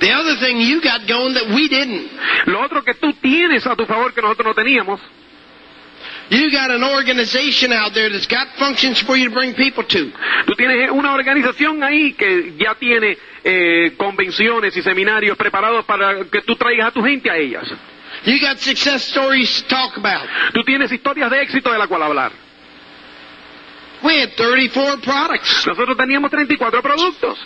[0.01, 2.11] The other thing you got going that we didn't,
[2.47, 5.01] Lo otro que tú tienes a tu favor que nosotros no teníamos,
[6.31, 10.13] you got an organization out there that's got functions for you to bring people to.
[10.47, 16.43] tú tienes una organización ahí que ya tiene eh, convenciones y seminarios preparados para que
[16.43, 17.65] tú traigas a tu gente a ellas.
[18.25, 20.29] You got success stories to talk about.
[20.53, 22.33] Tú tienes historias de éxito de la cual hablar.
[24.03, 25.67] We had 34 products.
[25.67, 27.39] Nosotros teníamos 34 productos.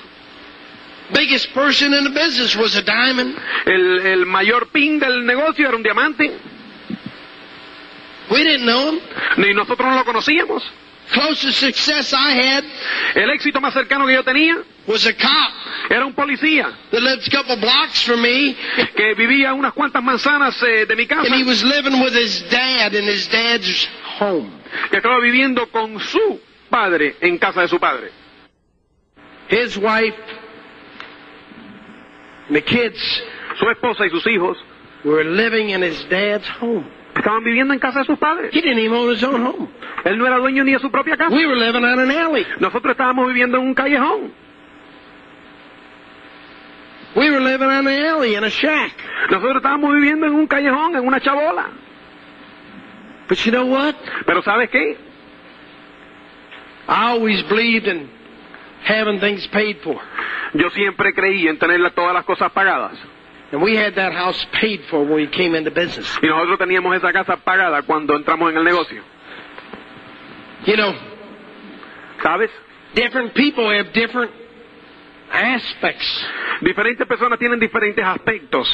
[1.12, 3.36] Biggest person in the business was a diamond.
[3.66, 6.30] El, el mayor pin del negocio era un diamante
[8.32, 9.00] We didn't know him.
[9.36, 10.62] y nosotros no lo conocíamos.
[11.12, 12.64] Closest success I had
[13.14, 17.28] El éxito más cercano que yo tenía was a cop era un policía that lived
[17.28, 18.56] a couple blocks from me,
[18.96, 22.42] que vivía unas cuantas manzanas eh, de mi casa, and he was living with his
[22.48, 24.50] dad in his dad's home.
[24.90, 26.40] que estaba viviendo con su
[26.70, 28.10] padre en casa de su padre.
[29.50, 30.16] His wife
[32.50, 33.22] the kids
[33.58, 34.56] Su esposa y sus hijos
[35.04, 36.86] were living in his dad's home.
[37.22, 38.50] Estaban viviendo en casa de sus padres.
[38.52, 39.68] He didn't even own his own home.
[40.04, 41.34] Él no era dueño ni de su propia casa.
[41.34, 42.44] We were living on an alley.
[42.58, 44.32] Nosotros estábamos viviendo en un callejón.
[47.14, 48.92] We were living on an alley in a shack.
[49.30, 51.66] Nosotros estábamos viviendo en un callejón, en una chabola.
[53.28, 53.94] But you know what?
[54.26, 54.96] Pero ¿sabes qué?
[56.88, 58.10] I always believed in
[58.84, 60.00] having things paid for.
[60.54, 62.98] Yo siempre creí en tener todas las cosas pagadas.
[63.52, 66.08] And we had that house paid for when we came into business.
[66.22, 69.02] Y nosotros teníamos esa casa pagada cuando entramos en el negocio.
[70.64, 70.94] You know,
[72.22, 72.50] ¿Sabes?
[72.94, 74.30] different people have different
[75.30, 76.06] aspects.
[76.62, 78.68] Diferentes personas tienen diferentes aspectos.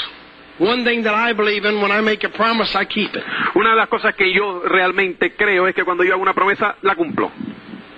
[0.59, 3.23] One thing that I believe in, when I make a promise, I keep it.
[3.55, 6.77] Una de las cosas que yo realmente creo es que cuando yo hago una promesa,
[6.83, 7.31] la cumplo.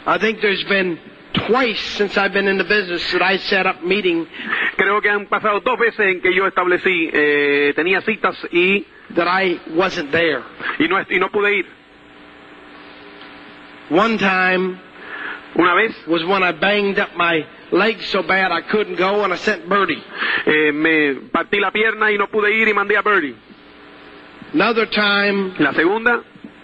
[0.07, 0.99] I think there's been
[1.33, 4.27] twice since I've been in the business that I set up meeting
[4.77, 9.27] Creo que han pasado dos veces en que yo establecí, eh, tenía citas y, that
[9.29, 10.41] I wasn't there.
[10.79, 11.67] y, no, y no pude ir.
[13.91, 14.79] One time
[15.57, 19.33] Una vez was when I banged up my leg so bad I couldn't go and
[19.33, 20.03] I sent Birdie.
[20.47, 23.35] eh, me partí la pierna y no pude ir y mandé a Birdie.
[24.55, 26.23] Another time La segunda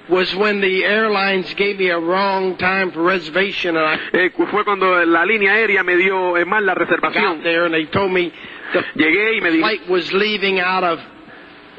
[0.09, 4.65] was when the airlines gave me a wrong time for reservation and I eh, fue
[4.65, 8.33] cuando la línea aérea me dio eh, mal la got there and they told me
[8.73, 11.01] the Llegué y me, flight was leaving out of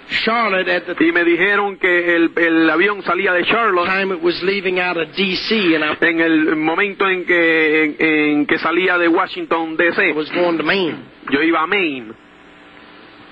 [0.10, 4.22] Charlotte at the y me dijeron que el, el avión salía de Charlotte time it
[4.22, 5.76] was leaving out of D.C.
[5.76, 10.14] and I en el momento en que, en, en que salía de Washington DC.
[10.16, 11.04] was going to Maine.
[11.30, 12.14] Yo iba a Maine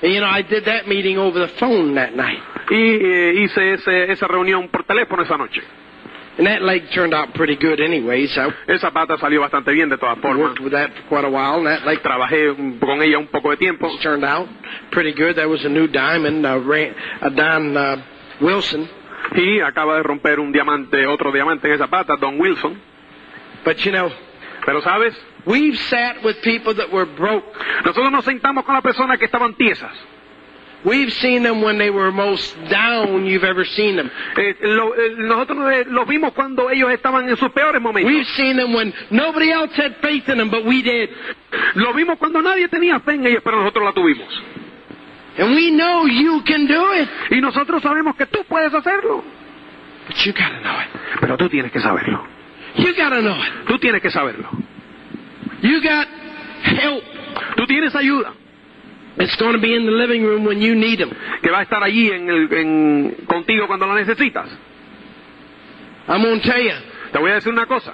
[0.01, 2.43] And you know, I did that meeting over the phone that night.
[2.69, 5.61] Y eh, hice ese- esa reunión por teléfono esa noche.
[6.37, 9.97] And that leg turned out pretty good anyway, so Esa pata salió bastante bien de
[9.97, 10.49] todas formas.
[10.49, 13.27] worked with that for quite a while and that leg Trabajé un- con ella un
[13.27, 13.89] poco de tiempo.
[14.01, 14.47] turned out
[14.91, 15.35] pretty good.
[15.37, 18.01] That was a new diamond, uh, Ran, uh, Don uh,
[18.41, 18.89] Wilson.
[19.33, 22.79] Y acaba de romper un diamante, otro diamante en esa pata, Don Wilson.
[23.63, 24.11] But you know,
[24.65, 27.45] Pero sabes, we've sat with people that were broke.
[27.85, 29.91] nosotros nos sentamos con las personas que estaban tiesas.
[30.83, 34.11] We've seen them when they were most down you've ever seen them.
[34.37, 38.11] Eh, lo- eh, nosotros eh, los vimos cuando ellos estaban en sus peores momentos.
[38.11, 41.09] We've seen them when nobody else had faith in them, but we did.
[41.73, 44.27] Lo vimos cuando nadie tenía fe en ellos, pero nosotros la tuvimos.
[45.39, 47.09] And we know you can do it.
[47.31, 49.23] Y nosotros sabemos que tú puedes hacerlo.
[50.07, 50.87] But you gotta know it.
[51.19, 52.23] Pero tú tienes que saberlo.
[52.77, 53.65] You gotta know it.
[53.67, 54.47] Tú tienes que saberlo.
[55.63, 56.07] You got
[56.63, 57.03] help.
[57.55, 58.33] Tú tienes ayuda
[59.17, 61.11] It's going to be in the living room when you need them.
[61.41, 64.49] que va a estar allí en el- en- contigo cuando la necesitas.
[66.07, 66.73] I'm going to tell you,
[67.13, 67.93] Te voy a decir una cosa.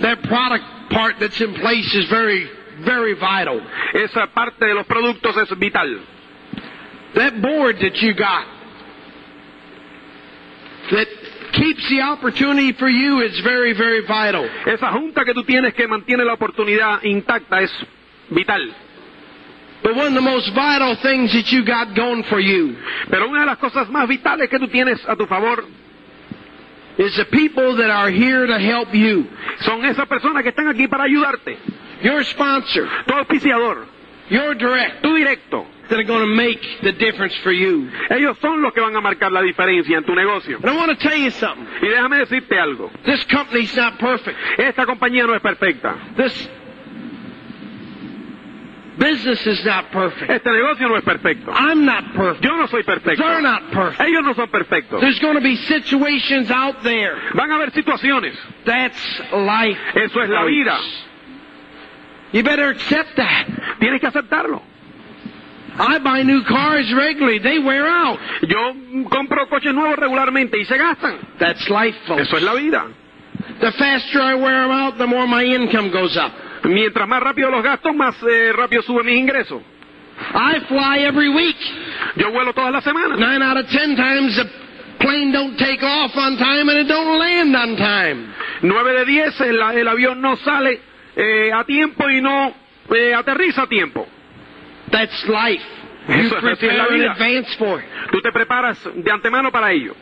[0.00, 2.48] that product part that's in place is very,
[2.80, 3.60] very vital.
[3.92, 6.00] Esa parte de los productos es vital.
[7.14, 8.46] That board that you got
[10.90, 11.06] that
[11.52, 14.44] keeps the opportunity for you is very, very vital.
[14.66, 17.70] Esa junta que tú tienes que mantiene la oportunidad intacta es
[18.30, 18.74] vital.
[19.84, 22.74] But one of the most vital things that you got going for you
[23.10, 25.62] Pero una de las cosas más vitales que tú tienes a tu favor
[26.96, 29.26] is the people that are here to help you.
[29.60, 31.58] son esas personas que están aquí para ayudarte.
[32.02, 33.86] Your sponsor, Tu auspiciador,
[34.30, 35.66] your direct, tu directo.
[35.88, 37.90] that are going to make the difference for you.
[38.10, 40.56] Ellos son los que van a marcar la diferencia en tu negocio.
[40.62, 41.66] And I want to tell you something.
[41.82, 42.90] Y déjame decirte algo.
[43.04, 44.38] This company's not perfect.
[44.56, 45.94] Esta compañía no es perfecta.
[46.16, 46.48] This
[48.98, 50.30] business is not perfect.
[50.30, 51.50] Este negocio no es perfecto.
[51.52, 52.44] I'm not perfect.
[52.44, 53.22] Yo no soy perfecto.
[53.22, 54.00] They're not perfect.
[54.00, 55.00] Ellos no son perfectos.
[55.00, 57.16] There's going to be situations out there.
[57.34, 58.34] Van a haber situaciones.
[58.64, 59.78] That's life.
[59.94, 60.78] Eso es la vida.
[62.32, 63.46] You better accept that.
[63.80, 64.62] Tienes que aceptarlo.
[65.76, 67.38] I buy new cars regularly.
[67.40, 68.18] They wear out.
[68.42, 68.74] Yo
[69.08, 71.18] compro coches nuevos regularmente y se gastan.
[71.38, 72.22] That's life, folks.
[72.22, 72.86] Eso es la vida.
[73.60, 76.32] The faster I wear them out, the more my income goes up.
[76.64, 79.62] Mientras más rápido los gastos, más eh, rápido suben mis ingresos.
[80.32, 81.56] I fly every week.
[82.16, 83.18] Yo vuelo todas las semanas.
[83.18, 84.44] Nine out of ten times the
[84.98, 88.32] plane don't take off on time and it don't land on time.
[88.62, 90.80] Nueve de diez, el, el avión no sale
[91.16, 92.54] eh, a tiempo y no
[92.94, 94.06] eh, aterriza a tiempo.
[94.90, 95.64] That's life.
[96.06, 97.12] You así es la prepare in vida.
[97.12, 97.86] advance for it.
[98.12, 99.94] Tú te preparas de antemano para ello.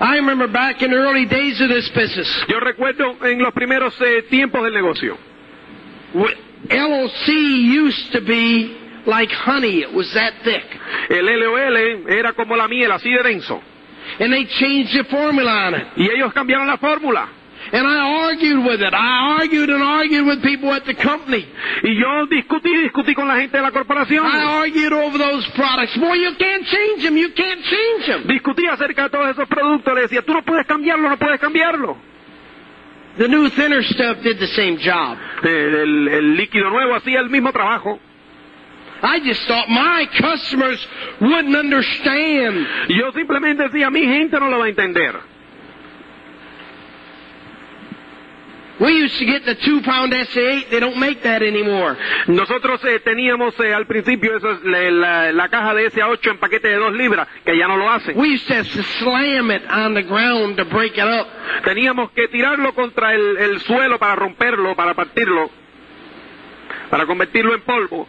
[0.00, 4.00] I remember back in the early days of this business, Yo recuerdo en los primeros
[4.00, 5.18] eh, tiempos del negocio.
[6.14, 9.80] LOC used to be like honey.
[9.80, 10.64] It was that thick.
[11.10, 13.60] El LOL era como la miel, así de denso.
[14.20, 15.86] And they changed the formula on it.
[15.96, 17.28] Y ellos cambiaron la fórmula.
[17.70, 18.94] And I argued with it.
[18.94, 21.44] I argued and argued with people at the company.
[21.82, 24.24] Y yo discutí, discutí con la gente de la corporación.
[24.24, 25.94] I argued over those products.
[25.98, 27.16] Boy, you can't change them.
[27.16, 28.26] You can't change them.
[28.26, 29.94] Discutí acerca de todos esos productos.
[29.94, 32.07] Le decía, tú no puedes cambiarlo, no puedes cambiarlo.
[33.18, 35.18] The new thinner stuff did the same job.
[35.42, 37.98] El, el- el líquido nuevo hacía el mismo trabajo.
[39.02, 40.84] I just thought my customers
[41.20, 42.66] wouldn't understand.
[42.88, 45.14] Yo simplemente decía, mi gente no lo va a entender.
[48.80, 50.68] We used to get the two pound SA8.
[50.70, 51.96] They don't make that anymore.
[52.28, 56.38] Nosotros eh, teníamos eh, al principio eso es la, la- la caja de SA8 en
[56.38, 58.16] paquete de dos libras, que ya no lo hacen.
[58.16, 58.64] We used to
[59.00, 61.26] slam it on the ground to break it up.
[61.64, 65.50] Teníamos que tirarlo contra el, el suelo para romperlo, para partirlo,
[66.90, 68.08] para convertirlo en polvo.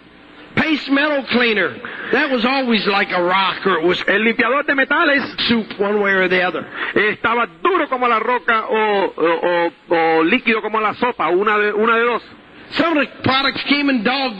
[0.59, 1.75] Paste metal cleaner.
[2.11, 5.99] That was always like a rock or it was El limpiador de metales soup one
[6.01, 6.65] way or the other.
[6.95, 11.71] estaba duro como la roca o, o- o- o líquido como la sopa, una de,
[11.73, 12.23] una de dos.
[12.71, 14.33] Some of the products came in dog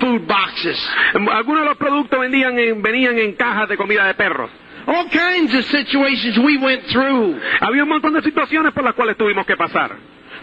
[0.00, 0.78] food boxes.
[1.14, 4.50] Algunos de los productos vendían en- venían en cajas de comida de perros.
[4.86, 7.38] All kinds of situations we went through.
[7.60, 9.94] Había un montón de situaciones por las cuales tuvimos que pasar.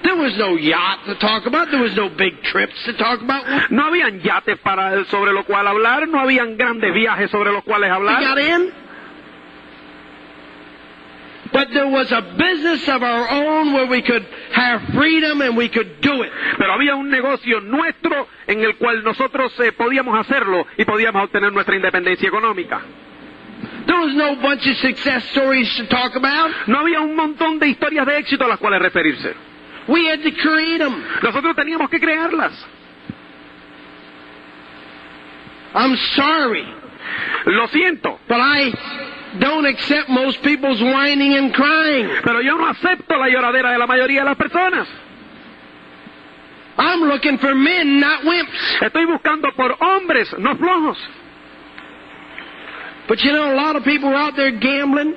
[0.03, 1.69] There was no yacht to talk about.
[1.71, 3.71] There was no big trips to talk about.
[3.71, 7.89] No habían yates para, sobre lo cual hablar, no habían grandes viajes sobre los cuales
[7.89, 8.21] We hablar.
[8.21, 8.71] got in.
[11.51, 15.69] But there was a business of our own where we could have freedom and we
[15.69, 16.31] could do it.
[16.57, 21.51] Pero había un negocio nuestro en el cual nosotros eh, podíamos hacerlo y podíamos obtener
[21.53, 22.81] nuestra independencia económica.
[23.87, 26.51] There was no bunch of success stories to talk about.
[26.67, 29.33] No había un montón de historias de éxito a las cuales referirse.
[29.87, 31.03] We had to create them.
[31.23, 32.53] Nosotros teníamos que crearlas.
[35.73, 36.65] I'm sorry,
[37.45, 38.73] Lo siento, but I
[39.39, 42.09] don't accept most people's whining and crying.
[42.23, 44.87] pero yo no acepto la lloradera de la mayoría de las personas.
[46.77, 48.81] I'm looking for men, not wimps.
[48.81, 50.97] Estoy buscando por hombres, no flojos.
[53.07, 55.13] But you know, a lot of people are out there gambling.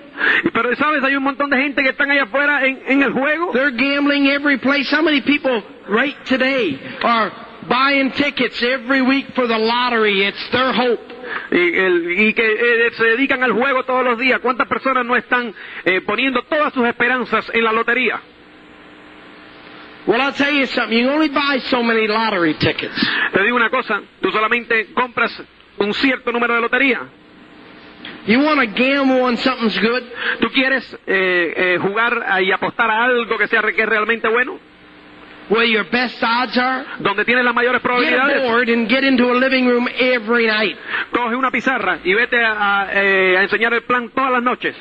[0.55, 3.53] Pero sabes, hay un montón de gente que están allá afuera en, en el juego.
[3.53, 4.89] They're gambling every place.
[4.91, 7.33] How many people right today are
[7.69, 10.25] buying tickets every week for the lottery?
[10.25, 11.01] It's their hope.
[11.53, 12.43] Y, el- y que
[12.87, 14.39] eh, se dedican al juego todos los días.
[14.41, 15.53] ¿Cuántas personas no están
[15.85, 18.21] eh, poniendo todas sus esperanzas en la lotería?
[20.07, 20.97] Well, I'll tell you something.
[20.97, 22.95] You only buy so many lottery tickets.
[23.33, 25.43] Te digo una cosa, tú solamente compras
[25.79, 27.01] un cierto número de lotería.
[28.27, 30.03] You want to gamble on something's good?
[30.41, 34.59] ¿Tú quieres eh, eh, jugar y apostar a algo que sea que es realmente bueno?
[35.49, 36.85] Where your best odds are?
[37.01, 38.43] Donde tienes las mayores Get a probabilidades.
[38.43, 40.77] board and get into a living room every night.
[41.11, 44.77] Coge una pizarra y vete a, a, eh, a enseñar el plan todas las noches.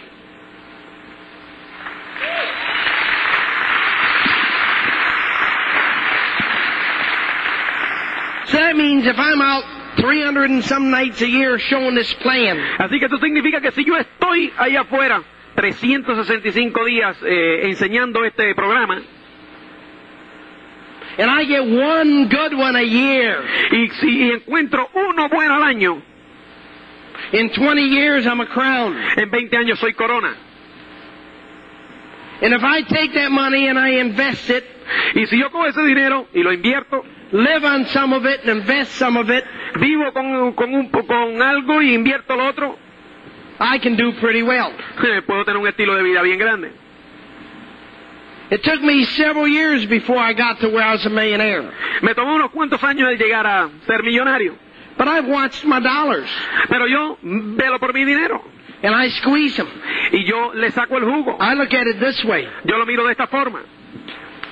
[8.47, 9.63] So that means if I'm out
[9.97, 13.83] 300 and some nights a year showing this plan, Así que eso significa que si
[13.83, 15.21] yo estoy ahí afuera
[15.55, 19.01] 365 días eh, enseñando este programa
[21.17, 26.01] and I get one good one a year, y si encuentro uno bueno al año,
[27.33, 28.95] in 20 years I'm a crown.
[29.17, 30.33] en 20 años soy corona.
[32.41, 34.63] And if I take that money and I invest it,
[35.15, 38.49] Y si yo cojo ese dinero y lo invierto, live on some of it and
[38.49, 39.43] invest some of it,
[39.79, 42.77] vivo con, con, un, con algo y invierto lo otro,
[43.59, 44.71] I can do pretty well.
[45.27, 46.71] puedo tener un estilo de vida bien grande.
[48.51, 51.71] It took me several years before I got to where I was a millionaire.
[52.01, 54.55] Me tomó unos cuantos años de llegar a ser millonario,
[54.97, 56.29] But I've watched my dollars
[56.67, 58.43] pero yo velo por mi dinero
[58.83, 59.67] and I squeeze them.
[60.11, 61.37] y yo le saco el jugo.
[61.39, 62.47] I look at it this way.
[62.65, 63.61] Yo lo miro de esta forma.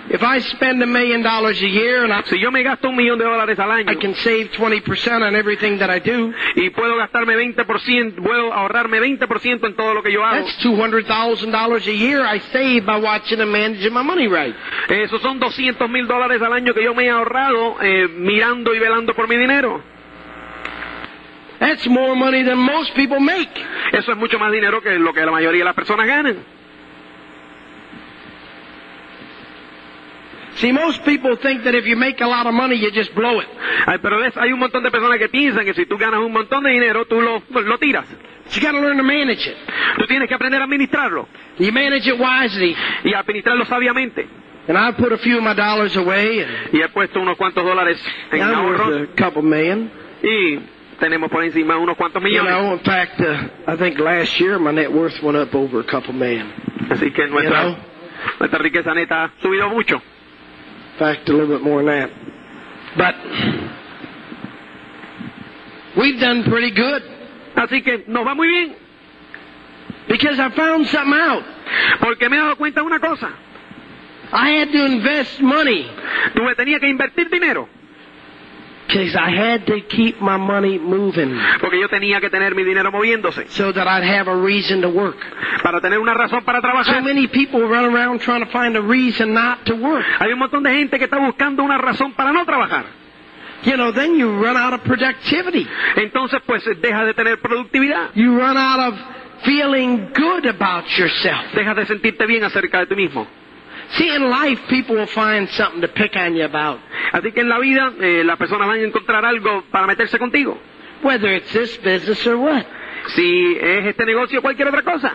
[0.10, 2.95] If I spend a million dollars a year and I, Si yo me gasto un
[2.95, 6.70] millón de dólares al año I can save 20% on everything that I do, y
[6.70, 11.91] puedo gastarme 20%, puedo ahorrarme 20% en todo lo que yo hago, that's $200,000 a
[11.91, 14.55] year I save by watching and managing my money right.
[14.89, 18.80] esos son 200 mil dólares al año que yo me he ahorrado eh, mirando y
[18.80, 19.84] velando por mi dinero.
[21.60, 23.49] That's more money than most people make.
[23.91, 26.57] Eso es mucho más dinero que lo que la mayoría de las personas ganan.
[30.60, 33.39] See, most people think that if you make a lot of money, you just blow
[33.39, 33.47] it.
[33.86, 36.32] Ay, pero ves, hay un montón de personas que piensan que si tú ganas un
[36.34, 38.05] montón de dinero, tú lo, lo tiras.
[38.45, 39.55] But you gotta learn to manage it.
[39.99, 41.28] Tú tienes que aprender a administrarlo
[41.60, 42.76] You manage it wisely.
[43.03, 44.26] y administrarlo sabiamente.
[44.68, 47.64] And I put a few of my dollars away, and Y he puesto unos cuantos
[47.64, 48.01] dólares
[48.32, 49.91] en I'm ahorro worth a couple million.
[50.24, 50.60] y
[50.99, 52.51] tenemos por encima unos cuantos You millones.
[52.51, 55.84] know, in fact, uh, I think last year my net worth went up over a
[55.86, 56.51] couple million.
[56.89, 57.78] Así que nuestra, You know.
[58.39, 60.01] nuestra riqueza neta ha subido mucho.
[60.98, 62.10] In fact, a little bit more than that.
[62.98, 63.16] But
[65.95, 67.04] we've done pretty good
[67.58, 68.76] Así que nos va muy bien,
[70.08, 71.43] because I found something out.
[72.00, 73.30] porque me he dado cuenta de una cosa.
[74.32, 75.89] I had to invest money
[76.36, 77.68] Tuve, tenía que invertir dinero,
[79.15, 83.45] I had to keep my money moving porque yo tenía que tener mi dinero moviéndose,
[83.49, 85.17] so that I'd have a reason to work.
[85.63, 87.03] para tener una razón para So trabajar.
[87.03, 90.05] many people run around trying to find a reason not to work.
[90.19, 92.85] Hay un montón de gente que está buscando una razón para no trabajar.
[93.63, 95.67] You know, then you run out of productivity.
[95.95, 98.99] Entonces, pues deja de tener productividad, You run out of
[99.43, 101.53] feeling good about yourself.
[101.53, 103.27] dejas de sentirte bien acerca de ti mismo.
[103.91, 106.79] See, in life, people will find something to pick on you about.
[107.13, 110.57] Así que en la vida eh, las personas van a encontrar algo para meterse contigo.
[111.03, 112.65] Whether it's this business or what.
[113.15, 115.13] Si es este negocio o cualquier otra cosa.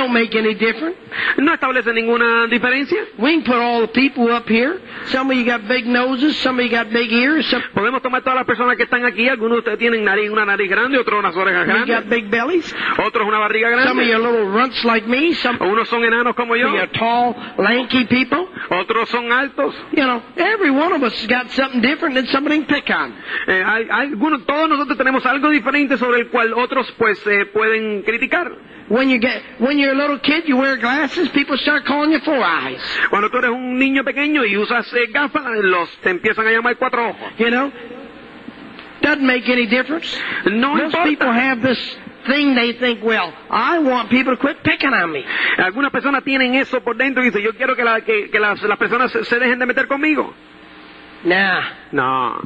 [0.00, 0.96] Don't make any difference.
[1.38, 2.98] No establece ninguna diferencia.
[3.18, 4.80] We can put all the people up here.
[5.08, 8.22] Some of you got big noses, some of you got big ears, some Podemos tomar
[8.22, 9.28] todas las personas que están aquí.
[9.28, 12.10] Algunos de ustedes tienen nariz, una nariz grande, otros unas orejas of you got grandes,
[12.10, 12.74] big bellies.
[13.04, 14.38] otros una barriga Some of you are grande.
[14.38, 18.06] little runts like me, some Unos son enanos como yo, of you are tall, lanky
[18.06, 18.48] people.
[18.70, 19.74] otros son altos.
[19.92, 23.12] You know, every one of us has got something different that somebody can pick on.
[23.46, 28.02] Eh, hay, algunos, todos nosotros tenemos algo diferente sobre el cual otros pues eh, pueden
[28.02, 28.50] criticar.
[28.88, 32.20] When you get, when you're a little kid, you wear glasses, people start calling you
[32.20, 32.80] four eyes.
[33.10, 36.76] Cuando tú eres un niño pequeño y usas eh, gafas, los te empiezan a llamar
[36.76, 37.32] cuatro ojos.
[37.38, 37.72] You know?
[39.02, 40.16] Doesn't make any difference.
[40.46, 41.32] No Most people importa.
[41.32, 41.78] have this
[42.26, 45.24] thing they think, well, I want people to quit picking on me.
[45.58, 48.62] Algunas personas tienen eso por dentro y dicen, yo quiero que, la- que- que las,
[48.62, 50.34] las personas se, se dejen de meter conmigo.
[51.24, 51.62] Nah.
[51.92, 52.40] No.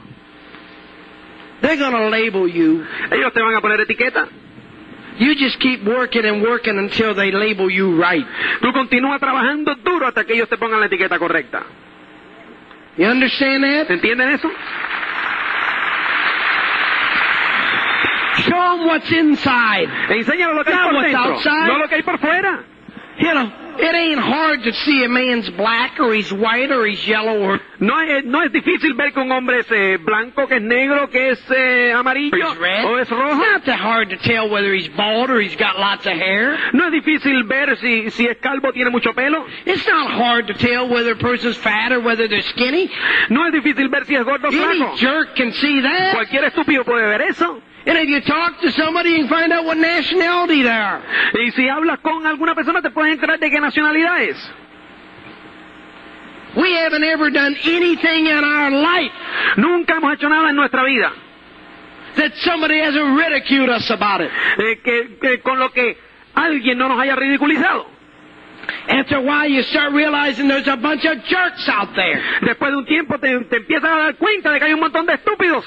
[1.61, 2.85] They're gonna label you.
[3.11, 4.29] Ellos te van a poner etiqueta.
[5.19, 8.27] You just keep working and working until they label you right.
[8.61, 11.62] Tú continúas trabajando duro hasta que ellos te pongan la etiqueta correcta.
[12.97, 13.91] You understand that?
[13.91, 14.49] ¿Entienden eso?
[18.39, 19.89] Show them what's inside.
[20.11, 21.67] Enséñalo lo que hay por what's dentro, outside.
[21.67, 22.65] no lo que hay por fuera.
[23.19, 27.07] You know, it ain't hard to see a man's black or he's white or he's
[27.07, 30.57] yellow or No es, no es difícil ver que un hombre es eh, blanco, que
[30.57, 32.35] es negro, que es eh, amarillo
[32.87, 33.35] o es It's rojo.
[33.35, 36.57] not that hard to tell whether he's bald or he's got lots of hair.
[36.72, 39.45] No es difícil ver si, si es calvo, tiene mucho pelo.
[39.66, 42.91] It's not hard to tell whether a person's fat or whether they're skinny.
[43.31, 46.14] No es difícil ver si es gordo o Any jerk can see that.
[46.14, 47.61] Cualquier estúpido puede ver eso.
[48.05, 51.01] If you talk to somebody, you can find out what nationality they are.
[51.33, 54.37] Y si hablas con alguna persona, te puedes enterar de qué nacionalidad es.
[56.55, 59.11] We haven't ever done anything in our life
[59.57, 61.13] Nunca hemos hecho nada en nuestra vida
[62.17, 64.31] that somebody hasn't ridiculed us about it.
[64.59, 65.97] eh, que, que con lo que
[66.35, 67.87] alguien no nos haya ridiculizado.
[68.87, 72.23] After a while, you start realizing there's a bunch of jerks out there.
[72.43, 75.07] Después de un tiempo te, te empiezas a dar cuenta de que hay un montón
[75.07, 75.65] de estúpidos.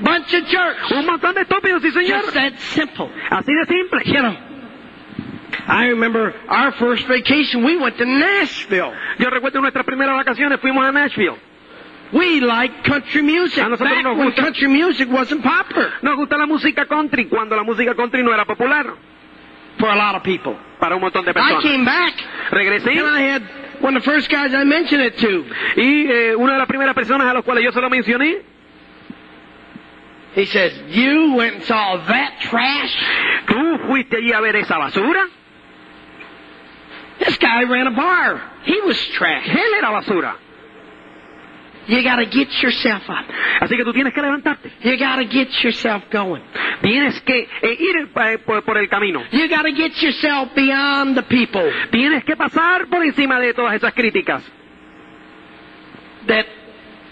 [0.00, 0.90] Bunch of jerks.
[0.92, 2.22] Un montón de estúpidos, sí señor.
[2.22, 3.08] Just that simple.
[3.30, 4.02] Así de simple.
[4.04, 4.36] You know,
[5.68, 8.92] I remember our first vacation, we went to Nashville.
[9.18, 11.36] Yo recuerdo nuestras primeras vacaciones, fuimos a Nashville.
[12.12, 13.64] We liked country music.
[13.64, 14.42] A nosotros Back nos when gusta.
[14.42, 18.44] country music wasn't popular Nos gusta la música country cuando la música country no era
[18.44, 18.86] popular
[19.78, 20.54] for a lot of people.
[20.78, 21.62] para un montón de I personas.
[21.64, 22.14] came back,
[22.52, 23.42] Regresé and I had
[23.80, 25.44] one of the first guys I mentioned it to.
[25.76, 28.42] y eh, una de las primeras personas a las cuales yo se lo mencioné,
[30.36, 32.94] He says, You went and saw that trash?
[33.48, 35.26] tú fuiste allí a ver esa basura.
[37.18, 38.42] This guy ran a bar.
[38.64, 39.48] He was trash.
[39.48, 40.36] Él era basura.
[41.88, 43.24] You gotta get yourself up.
[43.60, 44.70] Así que tú tienes que levantarte.
[44.82, 46.42] You gotta get yourself going.
[46.82, 49.22] Tienes que eh, ir eh, por, por el camino.
[49.32, 53.94] You gotta get yourself beyond the people Tienes que pasar por encima de todas esas
[53.94, 54.42] críticas
[56.26, 56.44] that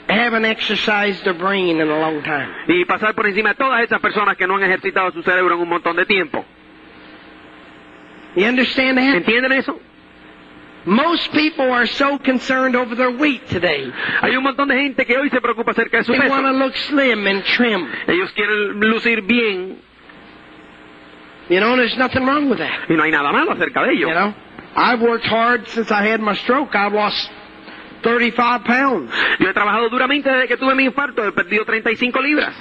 [0.09, 2.49] haven't exercised their brain in a long time.
[2.69, 5.61] y pasar por encima de todas esas personas que no han ejercitado su cerebro en
[5.63, 6.45] un montón de tiempo.
[8.37, 9.15] You understand that?
[9.17, 9.79] ¿Entienden eso?
[10.87, 13.91] Most people are so concerned over their weight today.
[14.21, 16.53] Hay un montón de gente que hoy se preocupa acerca de su They want to
[16.53, 17.89] look slim and trim.
[18.07, 19.79] Ellos quieren lucir bien
[21.49, 22.89] You know, there's nothing wrong with that.
[22.89, 24.09] y no hay nada malo acerca de ello.
[24.09, 24.35] You know,
[24.77, 26.75] I've worked hard since I had my stroke.
[26.75, 27.31] I lost
[28.05, 29.13] 35 pounds.
[29.41, 32.55] Yo he trabajado duramente desde que tuve mi infarto, he perdido 35 libras.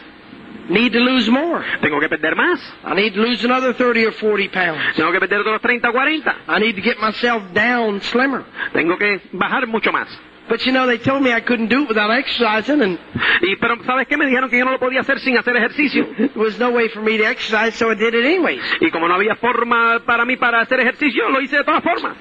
[0.69, 1.61] Need to lose more.
[1.81, 2.59] Tengo que perder más.
[2.85, 4.95] I need to lose another 30 or 40 pounds.
[4.95, 6.35] Tengo que perder otros 30 o 40.
[6.47, 8.43] I need to get myself down slimmer.
[8.71, 10.07] Tengo que bajar mucho más.
[10.47, 12.99] But you know, they told me I couldn't do it without exercising, and
[13.41, 14.17] Y pero ¿sabes qué?
[14.17, 16.05] Me dijeron que yo no lo podía hacer sin hacer ejercicio.
[16.17, 18.61] there was no way for me to exercise, so I did it anyways.
[18.81, 22.15] Y como no había forma para mí para hacer ejercicio, lo hice de todas formas.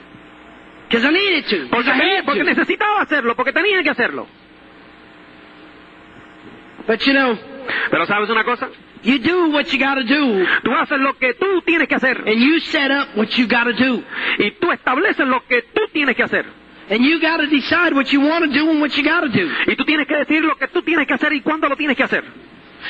[0.92, 1.68] Because I needed to.
[1.70, 2.44] Porque, I had porque to.
[2.44, 4.26] necesitaba hacerlo, porque tenía que hacerlo.
[6.86, 7.38] But you know,
[7.90, 8.68] Pero ¿sabes una cosa?
[9.02, 12.18] you do what you gotta do, Tú haces lo que tú tienes que hacer.
[12.26, 14.02] and you set up what you gotta do.
[14.38, 16.44] Y tú estableces lo que tú tienes que hacer.
[16.90, 19.48] And you gotta decide what you want to do and what you gotta do.
[19.66, 21.96] Y tú tienes que decir lo que tú tienes que hacer y cuándo lo tienes
[21.96, 22.22] que hacer.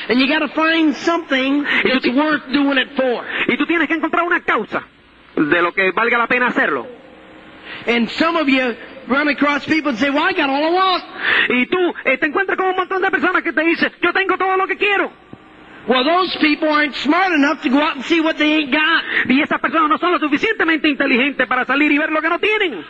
[0.09, 3.23] And you gotta find something that's worth doing it for.
[3.47, 4.83] Y tú tienes que encontrar una causa
[5.35, 6.85] de lo que valga la pena hacerlo.
[7.87, 8.75] And some of you
[9.07, 11.03] run across people and say, well, I got all I want.
[11.49, 14.37] Y tú eh, te encuentras con un montón de personas que te dicen, yo tengo
[14.37, 15.11] todo lo que quiero.
[15.85, 19.03] Well, those people aren't smart enough to go out and see what they ain't got.
[19.27, 22.39] Y esas personas no son lo suficientemente inteligentes para salir y ver lo que no
[22.39, 22.85] tienen.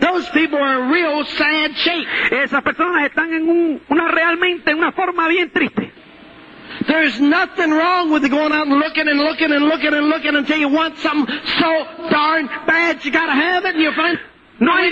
[0.00, 2.06] Those people are in real sad shape.
[2.42, 5.92] Esas personas están en un- una realmente, en una forma bien triste.
[6.86, 10.58] There's nothing wrong with going out and looking and looking and looking and looking until
[10.58, 14.18] you want something so darn bad you gotta have it and you find
[14.58, 14.90] No hay.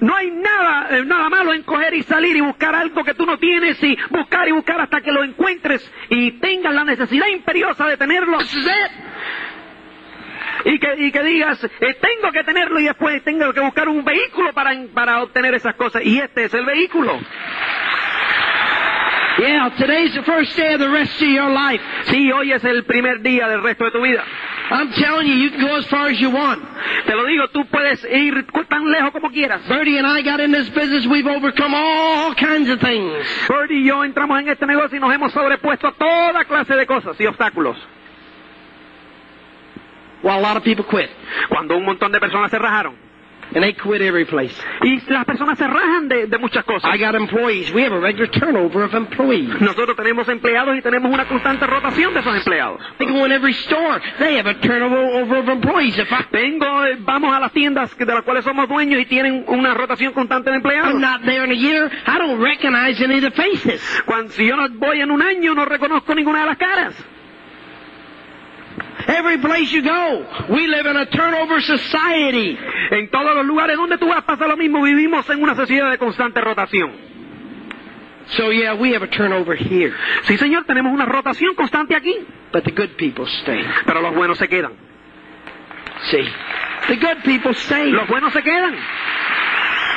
[0.00, 0.16] No.
[0.32, 3.82] nada, eh, nada malo en coger y salir y buscar algo que tú no tienes
[3.82, 8.38] y buscar y buscar hasta que lo encuentres y tengas la necesidad imperiosa de tenerlo
[10.64, 14.04] y que, y que digas, eh, tengo que tenerlo y después tengo que buscar un
[14.04, 17.18] vehículo para, para obtener esas cosas y este es el vehículo.
[19.38, 21.80] Yeah, today's the first day of the rest of your life.
[22.06, 24.22] Sí, hoy es el primer día del resto de tu vida.
[24.70, 26.62] I'm telling you, you can go as far as you want.
[27.06, 29.66] Te lo digo, tú puedes ir tan lejos como quieras.
[29.68, 33.26] Bertie and I got in this business, we've overcome all kinds of things.
[33.48, 36.86] Birdie y yo entramos en este negocio y nos hemos sobrepuesto a toda clase de
[36.86, 37.76] cosas y obstáculos.
[40.22, 41.10] Well, a lot of people quit.
[41.48, 43.11] Cuando un montón de personas se rajaron.
[43.54, 44.54] And they quit every place.
[44.82, 46.90] Y las personas se rajan de, de muchas cosas.
[46.94, 47.72] I got employees.
[47.72, 49.60] We have a regular turnover of employees.
[49.60, 52.80] Nosotros tenemos empleados y tenemos una constante rotación de esos empleados.
[52.98, 54.00] They go in every store.
[54.18, 55.98] They have a turnover of employees.
[55.98, 59.44] If I, Tengo, eh, vamos a las tiendas de las cuales somos dueños y tienen
[59.48, 60.94] una rotación constante de empleados.
[60.94, 63.80] I'm not there in a year, I don't recognize any of the faces.
[64.06, 66.94] Cuando, si yo no voy en un año, no reconozco ninguna de las caras.
[69.06, 72.58] Every place you go, we live in a turnover society.
[72.90, 74.82] En todos los lugares donde tú vas pasa lo mismo.
[74.82, 76.92] Vivimos en una sociedad de constante rotación.
[78.36, 79.92] So yeah, we have a turnover here.
[80.24, 82.16] Sí, señor, tenemos una rotación constante aquí.
[82.52, 83.64] But the good people stay.
[83.84, 84.72] Pero los buenos se quedan.
[86.10, 86.28] See?
[86.88, 87.90] The good people stay.
[87.90, 88.74] Los buenos se quedan.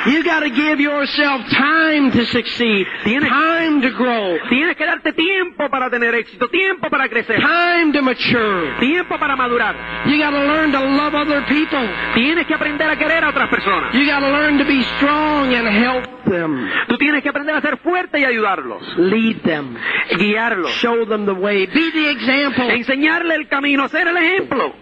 [0.06, 2.86] You gotta give yourself time to succeed.
[3.04, 4.38] Tienes- Time to grow.
[4.48, 8.76] Tienes que darte tiempo para tener éxito, tiempo para crecer, Time to mature.
[8.78, 9.74] tiempo para madurar.
[10.06, 11.88] You gotta learn to love other people.
[12.14, 13.92] Tienes que aprender a querer a otras personas.
[13.94, 16.68] You gotta learn to be strong and help them.
[16.88, 19.76] Tú tienes que aprender a ser fuerte y ayudarlos, Lead them.
[20.18, 21.66] guiarlos, Show them the way.
[21.66, 22.70] Be the example.
[22.74, 24.72] enseñarle el camino, ser el ejemplo.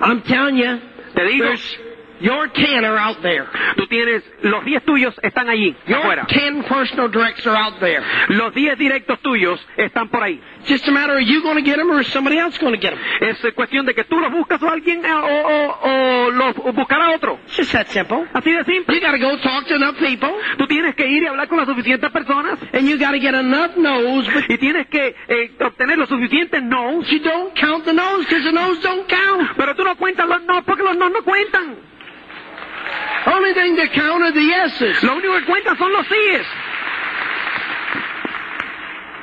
[0.00, 0.78] I'm telling you,
[1.14, 1.78] Te digo, there's
[2.20, 3.44] your ten are out there.
[3.76, 6.26] tú tienes, los 10 tuyos están allí, Your afuera.
[6.26, 8.02] ten personal directs are out there.
[8.28, 10.40] Los 10 directos tuyos están por ahí.
[10.68, 12.80] Just a matter of you going to get them or is somebody else going to
[12.80, 13.00] get them.
[13.20, 17.10] Es cuestión de que tú los buscas o alguien eh, o, o- o los buscará
[17.14, 17.38] otro.
[17.46, 18.26] It's just that simple.
[18.32, 18.94] Así de simple.
[18.94, 21.58] You got to go talk to enough people, Tú tienes que ir y hablar con
[21.58, 25.50] las suficientes personas and you got to get enough no's, but y tienes que eh,
[25.60, 27.02] obtener los suficientes no.
[27.02, 29.50] you don't count the no's because the no's don't count.
[29.56, 31.76] Pero tú no cuentas los no porque los no no cuentan.
[33.26, 35.02] Only thing that count are the yeses.
[35.02, 36.46] Lo único que cuentan son los síes.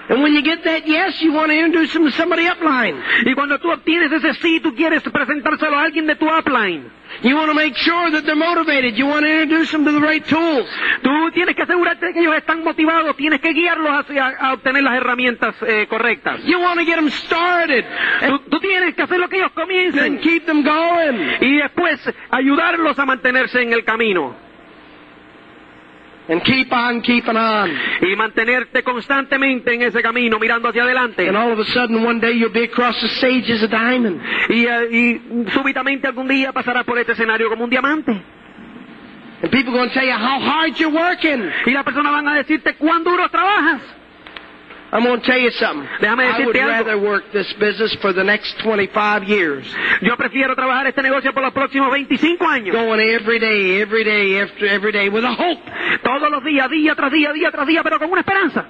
[0.09, 3.01] And when you get that yes, you want to introduce them to somebody upline.
[3.25, 6.83] Y cuando tú obtienes ese sí, tú quieres presentárselo a alguien de tu upline.
[7.21, 8.95] You want to make sure that they're motivated.
[8.97, 10.67] You want to introduce them to the right tools.
[11.03, 14.95] Tú tienes que asegurarte que ellos están motivados, tienes que guiarlos hacia a obtener las
[14.95, 16.43] herramientas eh, correctas.
[16.43, 17.85] You want to get them started
[18.27, 21.37] Tú, tú tienes que hacer lo que ellos and comiencen keep them going.
[21.41, 21.99] y después
[22.31, 24.35] ayudarlos a mantenerse en el camino
[26.29, 27.69] And keep on keeping on.
[28.01, 31.27] y mantenerte constantemente en ese camino mirando hacia adelante.
[31.27, 34.21] And all of a sudden, one day you'll be across the stage as a diamond.
[34.49, 38.11] Y, eh, y súbitamente algún día pasarás por este escenario como un diamante.
[39.41, 41.51] And people are going to tell you how hard you're working.
[41.65, 43.81] Y las personas van a decirte cuán duro trabajas.
[44.93, 45.89] I'm going to tell you something.
[45.99, 46.85] Déjame I would decirte algo.
[46.85, 49.65] rather work this business for the next 25 years.
[50.03, 52.75] Yo prefiero trabajar este negocio por los próximos 25 años.
[52.75, 55.63] Going every day, every day, after every day with a hope.
[56.03, 58.67] Todos los días, día tras día, día tras día, pero con una esperanza.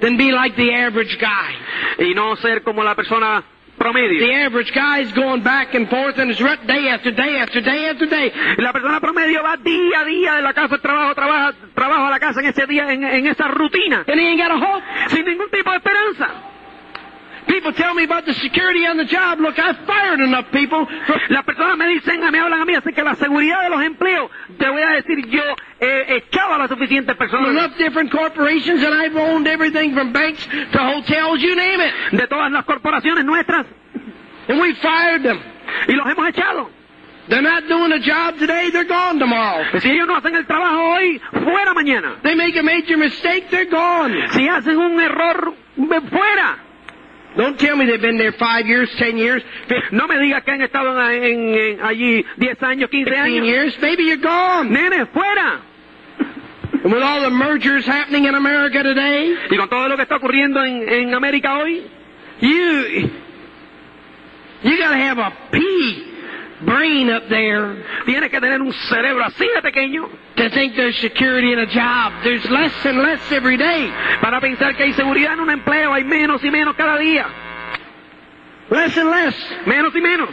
[0.00, 2.04] Than be like the average guy.
[2.04, 3.44] Y no ser como la persona
[3.84, 4.26] promedio.
[4.26, 7.60] The average guy is going back and forth and is rut day after day after
[7.60, 8.32] day after day.
[8.58, 12.10] La persona promedio va día a día de la casa al trabajo, trabaja, trabajo a
[12.10, 14.82] la casa en ese día, en, en esa rutina, And he ain't got a hope.
[15.10, 16.28] sin ningún tipo de esperanza.
[17.46, 19.38] People tell me about the security on the job.
[19.38, 20.86] Look, I fired enough people.
[21.30, 24.30] Las personas me dicen, me hablan a mí, así que la seguridad de los empleos,
[24.58, 25.42] te voy a decir, yo
[25.80, 30.46] he echado a las suficientes personas enough different corporations and I've owned everything from banks
[30.46, 31.92] to hotels, you name it.
[32.18, 33.66] de todas las corporaciones nuestras
[34.48, 35.38] And we fired them.
[35.88, 36.70] y los hemos echado.
[37.28, 39.64] They're not doing a job today, they're gone tomorrow.
[39.80, 42.16] Si ellos no hacen el trabajo hoy, fuera mañana.
[42.22, 44.14] They make a major mistake, they're gone.
[44.32, 45.54] Si hacen un error,
[46.10, 46.58] fuera.
[47.36, 49.42] Don't tell me they've been there five years, ten years,
[49.90, 53.46] No me digas que han estado en, en- en allí 10 años, 15 fifteen años.
[53.46, 53.74] years.
[53.80, 54.70] Maybe you're gone.
[54.72, 55.60] Nene, fuera.
[56.84, 60.16] And with all the mergers happening in America today, Y con todo lo que está
[60.16, 61.82] ocurriendo en, en América hoy,
[62.40, 63.10] you
[64.62, 66.13] you gotta have a pea
[66.60, 67.76] brain up there
[68.06, 72.12] tienes que tener un cerebro así de pequeño to think there's security in a job.
[72.22, 73.90] There's less and less every day.
[74.20, 77.26] para pensar que hay seguridad en un empleo, hay menos y menos cada día.
[78.70, 79.34] Less and less.
[79.66, 80.30] Menos y menos.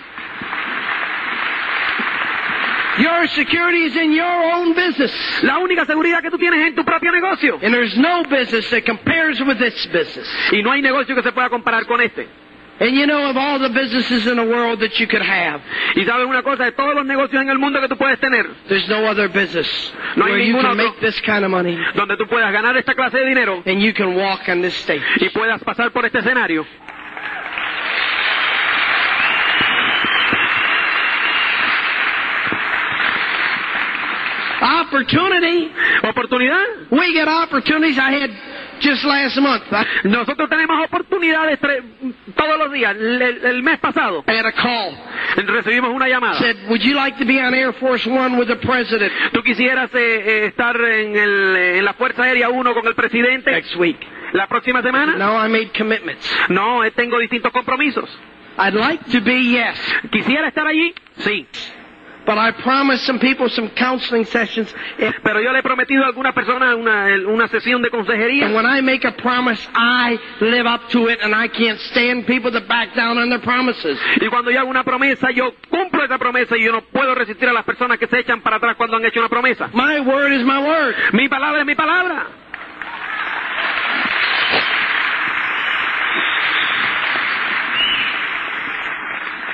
[2.97, 5.11] Your security is in your own business.
[5.43, 7.59] La única seguridad que tú tienes es en tu propio negocio.
[7.61, 10.27] And there's no business that compares with this business.
[10.51, 12.27] Y no hay negocio que se pueda comparar con este.
[12.81, 15.61] And you know of all the businesses in the world that you could have,
[15.95, 18.43] Y sabes una cosa, de todos los negocios en el mundo que tú puedes tener,
[18.67, 19.69] there's no other business
[20.15, 20.75] No where you can otro.
[20.75, 23.93] make this kind of money donde tú puedas ganar esta clase de dinero and you
[23.93, 25.03] can walk on this stage.
[25.19, 26.65] y puedas pasar por este escenario.
[34.61, 35.71] Opportunity.
[36.03, 36.91] Oportunidad.
[36.91, 37.97] We get opportunities.
[37.97, 38.29] I had
[38.81, 41.81] just last month, I, Nosotros tenemos oportunidades tre-
[42.35, 42.95] todos los días.
[42.95, 44.97] El, el mes pasado I had a call.
[45.47, 46.39] recibimos una llamada.
[46.39, 49.89] Said, would you like to be on Air Force One with the president ¿Tú quisieras
[49.93, 53.97] eh, eh, estar en, el, en la Fuerza Aérea 1 con el presidente next week?
[54.33, 55.15] la próxima semana?
[55.17, 56.25] No, I made commitments.
[56.49, 58.09] No, eh, tengo distintos compromisos.
[58.57, 59.77] I'd like to be, yes.
[60.11, 60.93] ¿Quisiera estar allí?
[61.17, 61.45] Sí.
[62.25, 64.73] But I promised some people some counseling sessions.
[65.23, 68.53] Pero yo le he prometido a algunas personas una, una sesión de and consejería.
[68.53, 72.51] when I make a promise, I live up to it, and I can't stand people
[72.51, 73.97] that back down on their promises.
[74.21, 77.49] Y cuando yo hago una promesa, yo cumplo esa promesa y yo no puedo resistir
[77.49, 79.69] a las personas que se echan para atrás cuando han hecho una promesa.
[79.73, 80.95] My word is my word.
[81.13, 82.40] Mi palabra es mi palabra.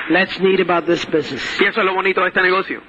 [0.09, 1.59] That's neat about this business.
[1.61, 2.81] Y eso es lo bonito de este negocio.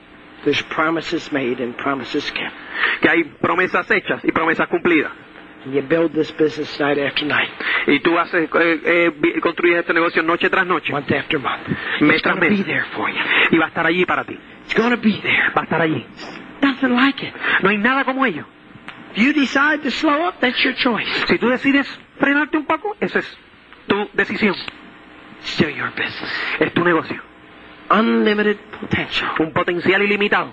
[0.45, 2.55] There's promises made and promises kept.
[3.03, 5.11] Que hay promesas hechas y promesas cumplidas.
[5.65, 7.51] And you build this business night after night,
[7.89, 10.93] Y tú haces, eh, eh, construyes este negocio noche tras noche.
[10.93, 11.67] month after month.
[12.01, 12.65] Mes It's tras going to mes.
[12.65, 13.21] be there for you.
[13.51, 14.39] Y va a estar allí para ti.
[14.65, 15.51] It's going to be there.
[15.57, 16.07] Va a estar allí.
[16.63, 17.35] Nothing like it.
[17.63, 18.45] No hay nada como ello.
[19.17, 21.09] If you decide to slow up, that's your choice.
[21.27, 21.89] Si tú decides
[22.21, 23.39] frenarte un poco, esa es
[23.89, 24.55] tu decisión.
[25.45, 26.31] Still your business.
[26.61, 27.21] Es tu negocio.
[27.91, 29.29] Unlimited potential.
[29.39, 30.53] Un potencial ilimitado.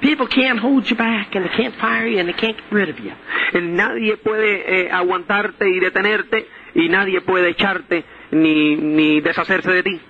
[0.00, 2.88] People can't hold you back, and they can't fire you, and they can't get rid
[2.88, 3.12] of you.
[3.54, 9.82] Eh, Nadie puede eh, aguantarte y detenerte y nadie puede echarte ni, ni deshacerse de
[9.82, 10.00] ti.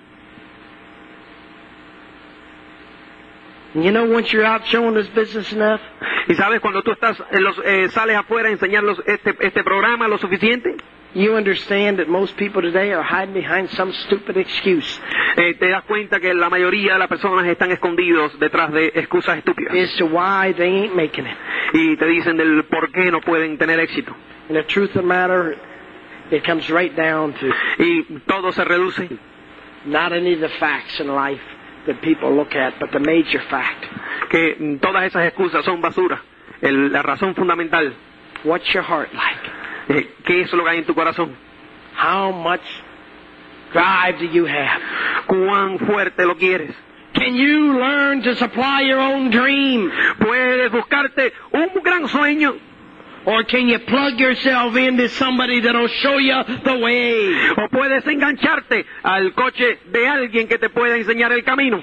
[3.75, 5.81] You know, once you're out showing this business enough,
[6.27, 10.07] Y sabes, cuando tú estás en los, eh, sales afuera a enseñarlos este, este programa
[10.07, 10.75] lo suficiente,
[11.15, 14.99] you understand that most people today are hiding behind some stupid excuse
[15.37, 19.37] eh, te das cuenta que la mayoría de las personas están escondidos detrás de excusas
[19.37, 19.73] estúpidas.
[19.75, 21.37] as to why they ain't making it.
[21.73, 24.15] Y te dicen del por qué no pueden tener éxito.
[24.49, 25.57] And the truth of the matter,
[26.31, 27.47] it comes right down to
[27.79, 29.09] Y todo se reduce
[29.85, 31.41] not any of the facts in life
[31.87, 33.85] that people look at, but the major fact.
[34.29, 36.21] que todas esas excusas son basura.
[36.61, 37.93] El- la razón fundamental,
[38.43, 39.62] What's your heart like?
[39.87, 41.35] ¿Qué es lo que hay en tu corazón?
[41.97, 42.61] How much
[43.73, 44.81] drive do you have?
[45.27, 46.75] ¿Cuán fuerte lo quieres?
[47.13, 49.91] Can you learn to supply your own dream?
[50.19, 52.55] Puedes buscarte un gran sueño
[53.25, 57.51] Or can you plug yourself into somebody that'll show you the way?
[57.57, 61.81] o puedes engancharte al coche de alguien que te pueda enseñar el camino.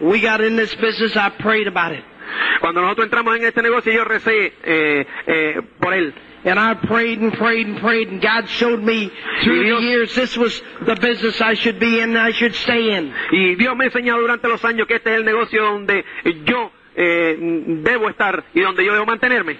[0.00, 2.04] We got in this business, I prayed about it.
[2.60, 6.14] Cuando nosotros entramos en este negocio yo recé eh, eh, por él.
[6.46, 9.10] And I prayed and prayed and prayed, and God showed me
[9.42, 12.54] through the Dios- years this was the business I should be in and I should
[12.54, 13.12] stay in.
[13.32, 16.04] Y Dios me ha enseñado durante los años que este es el negocio donde
[16.44, 19.56] yo eh, debo estar y donde yo debo mantenerme.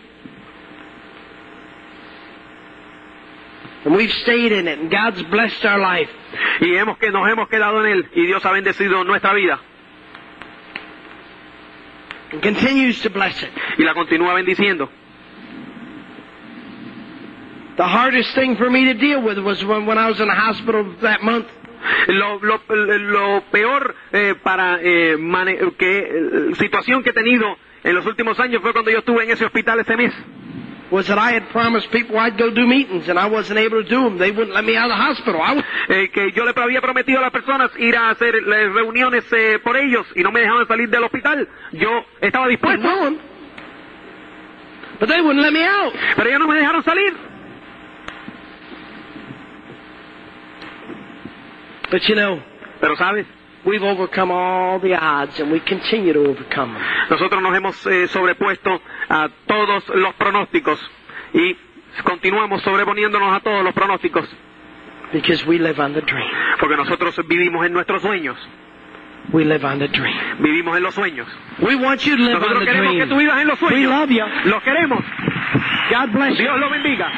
[3.86, 6.10] And we've stayed in it, and God's blessed our life.
[6.60, 9.58] Y hemos que nos hemos quedado en él y Dios ha bendecido nuestra vida
[12.34, 13.50] And continues to bless it.
[13.78, 14.88] y la continúa bendiciendo.
[17.76, 20.34] The hardest thing for me to deal with was when, when I was in the
[20.34, 21.46] hospital that month.
[22.08, 27.94] Lo, lo- lo peor eh, para eh, mane- que eh, situación que he tenido en
[27.94, 30.12] los últimos años fue cuando yo estuve en ese hospital ese mes.
[30.94, 33.88] Was that I had promised people I'd go do meetings and I wasn't able to
[33.88, 34.16] do them.
[34.16, 35.42] They wouldn't let me out of the hospital.
[35.42, 39.24] I was, Eh, que yo le había prometido a las personas ir a hacer reuniones
[39.32, 41.48] eh, por ellos y no me dejaban salir del hospital.
[41.72, 41.90] Yo
[42.20, 43.18] estaba dispuesto, willing,
[45.00, 45.92] but they wouldn't let me out.
[46.14, 47.12] pero ellos no me dejaron salir.
[51.90, 52.40] But you know,
[52.80, 53.26] Pero sabes,
[53.64, 56.82] we've overcome all the odds and we continue to overcome them.
[57.10, 60.78] nosotros nos hemos eh, sobrepuesto a todos los pronósticos
[61.32, 61.56] y
[62.04, 64.28] continuamos sobreponiéndonos a todos los pronósticos
[65.12, 66.28] Because we live on the dream.
[66.58, 68.36] porque nosotros vivimos en nuestros sueños,
[69.32, 70.14] We live on the dream.
[70.40, 71.26] vivimos en los sueños.
[71.60, 73.08] We want you to live on Nosotros the queremos que dream.
[73.08, 73.90] tú vivas en los We sueños.
[73.92, 74.50] love you.
[74.50, 75.04] Los queremos.
[75.90, 76.42] God bless you.
[76.44, 77.10] Dios lo bendiga.